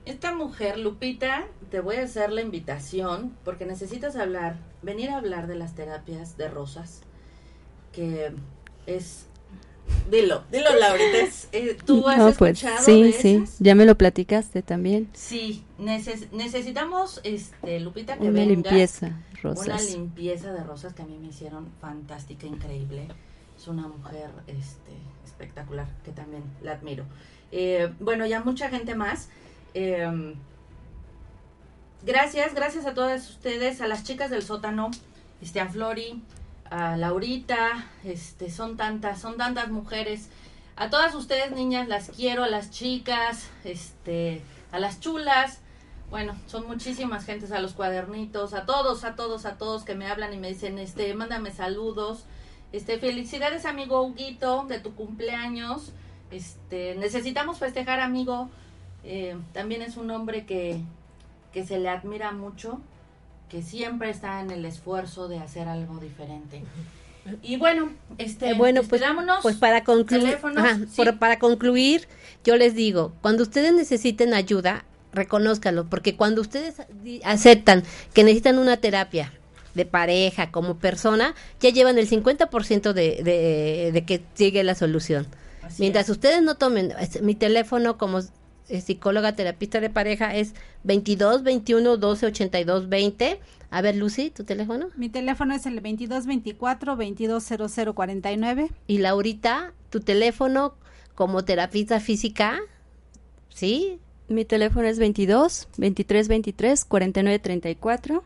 [0.05, 5.47] Esta mujer, Lupita, te voy a hacer la invitación porque necesitas hablar, venir a hablar
[5.47, 7.03] de las terapias de rosas,
[7.93, 8.33] que
[8.87, 9.27] es...
[10.11, 11.19] Dilo, dilo Laurita,
[11.53, 15.09] eh, ¿tú has pues, escuchado sí, sí, ya me lo platicaste también.
[15.13, 19.67] Sí, necesitamos, este, Lupita, que una limpieza, rosas.
[19.67, 23.07] Una limpieza de rosas que a mí me hicieron fantástica, increíble.
[23.57, 24.93] Es una mujer, este,
[25.25, 27.05] espectacular, que también la admiro.
[27.53, 29.29] Eh, bueno, ya mucha gente más.
[29.75, 30.35] Em,
[32.05, 34.91] gracias, gracias a todas ustedes, a las chicas del sótano,
[35.41, 36.23] este, a Flori,
[36.71, 40.29] a Laurita, este, son tantas, son tantas mujeres.
[40.77, 44.41] A todas ustedes, niñas, las quiero, a las chicas, este,
[44.73, 45.61] a las chulas.
[46.11, 50.07] Bueno, son muchísimas gentes, a los cuadernitos, a todos, a todos, a todos que me
[50.07, 52.25] hablan y me dicen, este, mándame saludos.
[52.73, 55.93] Este, felicidades, amigo Huguito, de tu cumpleaños.
[56.31, 58.49] Este, necesitamos festejar, amigo.
[59.03, 60.81] Eh, también es un hombre que,
[61.53, 62.81] que se le admira mucho,
[63.51, 66.63] que siempre está en el esfuerzo de hacer algo diferente.
[67.43, 69.03] Y bueno, este, eh, bueno, pues,
[69.43, 70.39] pues para concluir,
[71.19, 72.09] para concluir,
[72.45, 76.77] yo les digo, cuando ustedes necesiten ayuda, reconózcalo, porque cuando ustedes
[77.25, 77.83] aceptan
[78.15, 79.33] que necesitan una terapia
[79.75, 85.27] de pareja, como persona, ya llevan el 50% de, de, de que llegue la solución.
[85.79, 86.93] Mientras ustedes no tomen
[87.23, 88.21] mi teléfono como
[88.81, 90.55] psicóloga terapista de pareja es
[90.85, 93.41] 22 21 12 82 20.
[93.71, 94.89] A ver, Lucy, ¿tu teléfono?
[94.97, 98.71] Mi teléfono es el 22 24 22 00 49.
[98.87, 100.75] Y Laurita, tu teléfono
[101.15, 102.59] como terapista física,
[103.49, 103.99] ¿sí?
[104.29, 108.25] Mi teléfono es 22 23 23 49 34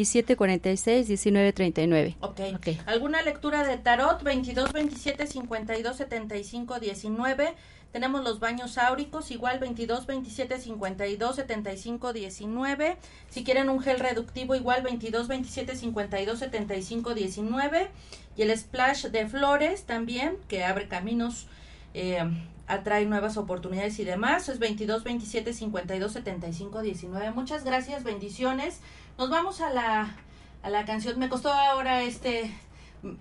[0.00, 2.16] y 746 1939.
[2.20, 2.40] Ok.
[2.56, 2.80] okay.
[2.86, 4.22] ¿Alguna lectura de tarot?
[4.22, 7.54] 22 27 52 75 19.
[7.92, 12.96] Tenemos los baños áuricos, igual 22, 27, 52, 75, 19.
[13.28, 17.90] Si quieren un gel reductivo, igual 22, 27, 52, 75, 19.
[18.36, 21.48] Y el splash de flores también, que abre caminos,
[21.92, 22.22] eh,
[22.68, 24.48] atrae nuevas oportunidades y demás.
[24.48, 27.30] Es 22, 27, 52, 75, 19.
[27.32, 28.80] Muchas gracias, bendiciones.
[29.18, 30.16] Nos vamos a la,
[30.62, 31.18] a la canción.
[31.18, 32.54] Me costó ahora este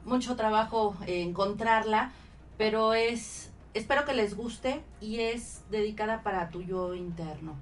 [0.06, 2.12] mucho trabajo encontrarla,
[2.58, 7.56] pero es Espero que les guste y es dedicada para tu yo interno.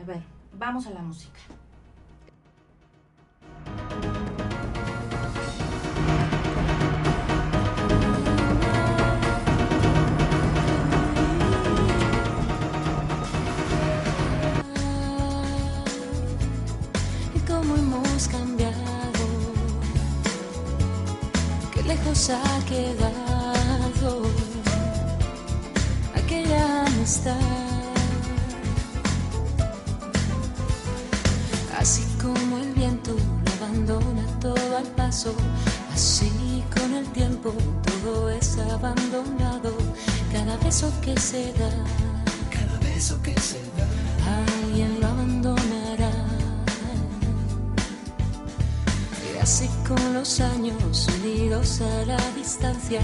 [0.00, 0.22] A ver,
[0.54, 1.38] vamos a la música.
[18.28, 19.24] Cambiado,
[21.72, 23.42] qué lejos ha quedado
[31.78, 33.16] Así como el viento
[33.56, 35.34] abandona todo al paso,
[35.92, 37.52] así con el tiempo
[37.82, 39.76] todo es abandonado.
[40.32, 41.70] Cada beso que se da,
[42.50, 43.86] cada beso que se da,
[44.62, 45.11] alguien lo abandonará.
[49.42, 53.00] Así con los años unidos a la distancia,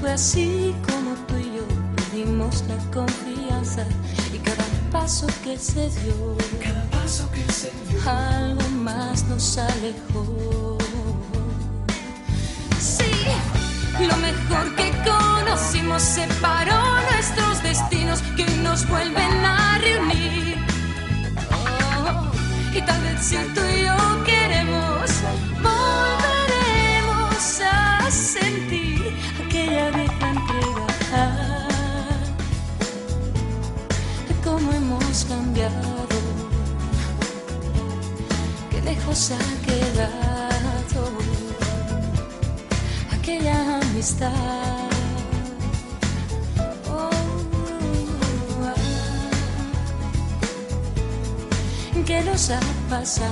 [0.00, 1.66] fue así como tú y yo
[1.96, 3.84] perdimos la confianza
[4.32, 10.78] y cada paso que se dio, cada paso que se dio, algo más nos alejó.
[12.80, 13.12] Sí,
[14.00, 16.80] lo mejor que conocimos separó
[17.12, 19.78] nuestros destinos que nos vuelven a
[46.88, 47.10] Oh,
[52.06, 52.60] ¿Qué nos ha
[52.90, 53.28] pasado?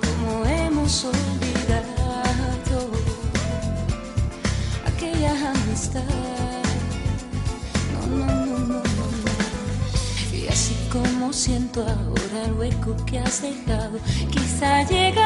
[0.00, 2.90] ¿Cómo hemos olvidado
[4.86, 6.02] aquella amistad?
[8.08, 10.36] No, no, no, no, no.
[10.36, 13.98] Y así como siento ahora el hueco que has dejado,
[14.30, 15.23] quizá llega.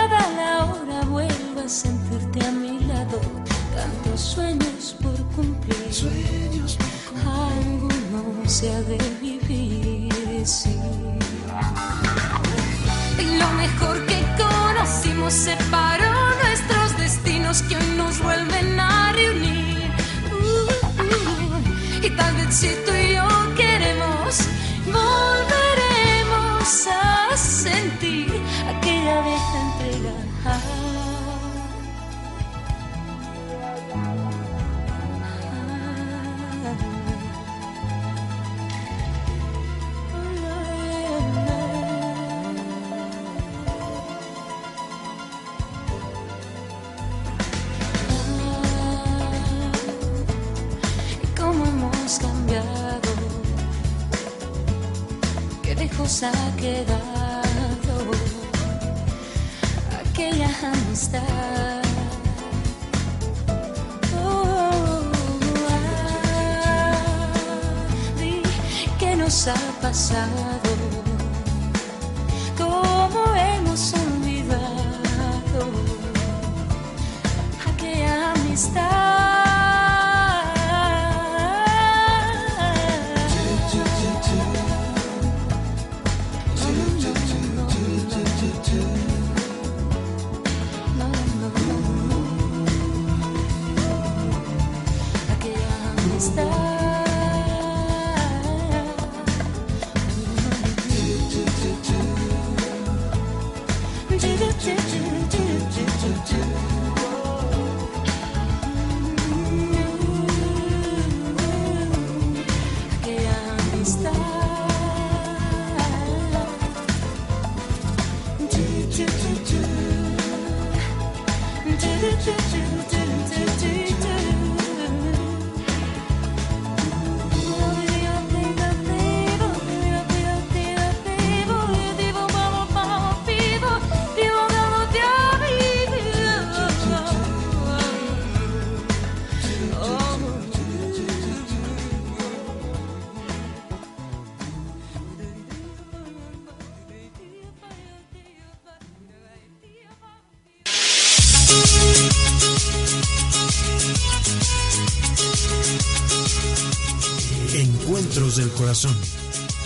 [69.29, 70.78] nos ha pasado.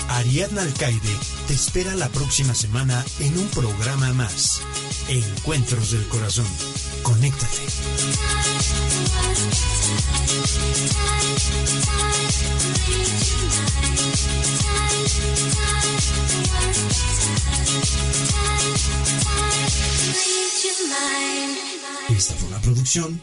[0.08, 4.62] Ariadna Alcaide te espera la próxima semana en un programa más.
[5.08, 6.46] Encuentros del Corazón.
[7.02, 7.58] Conéctate.
[22.08, 23.20] Esta fue una producción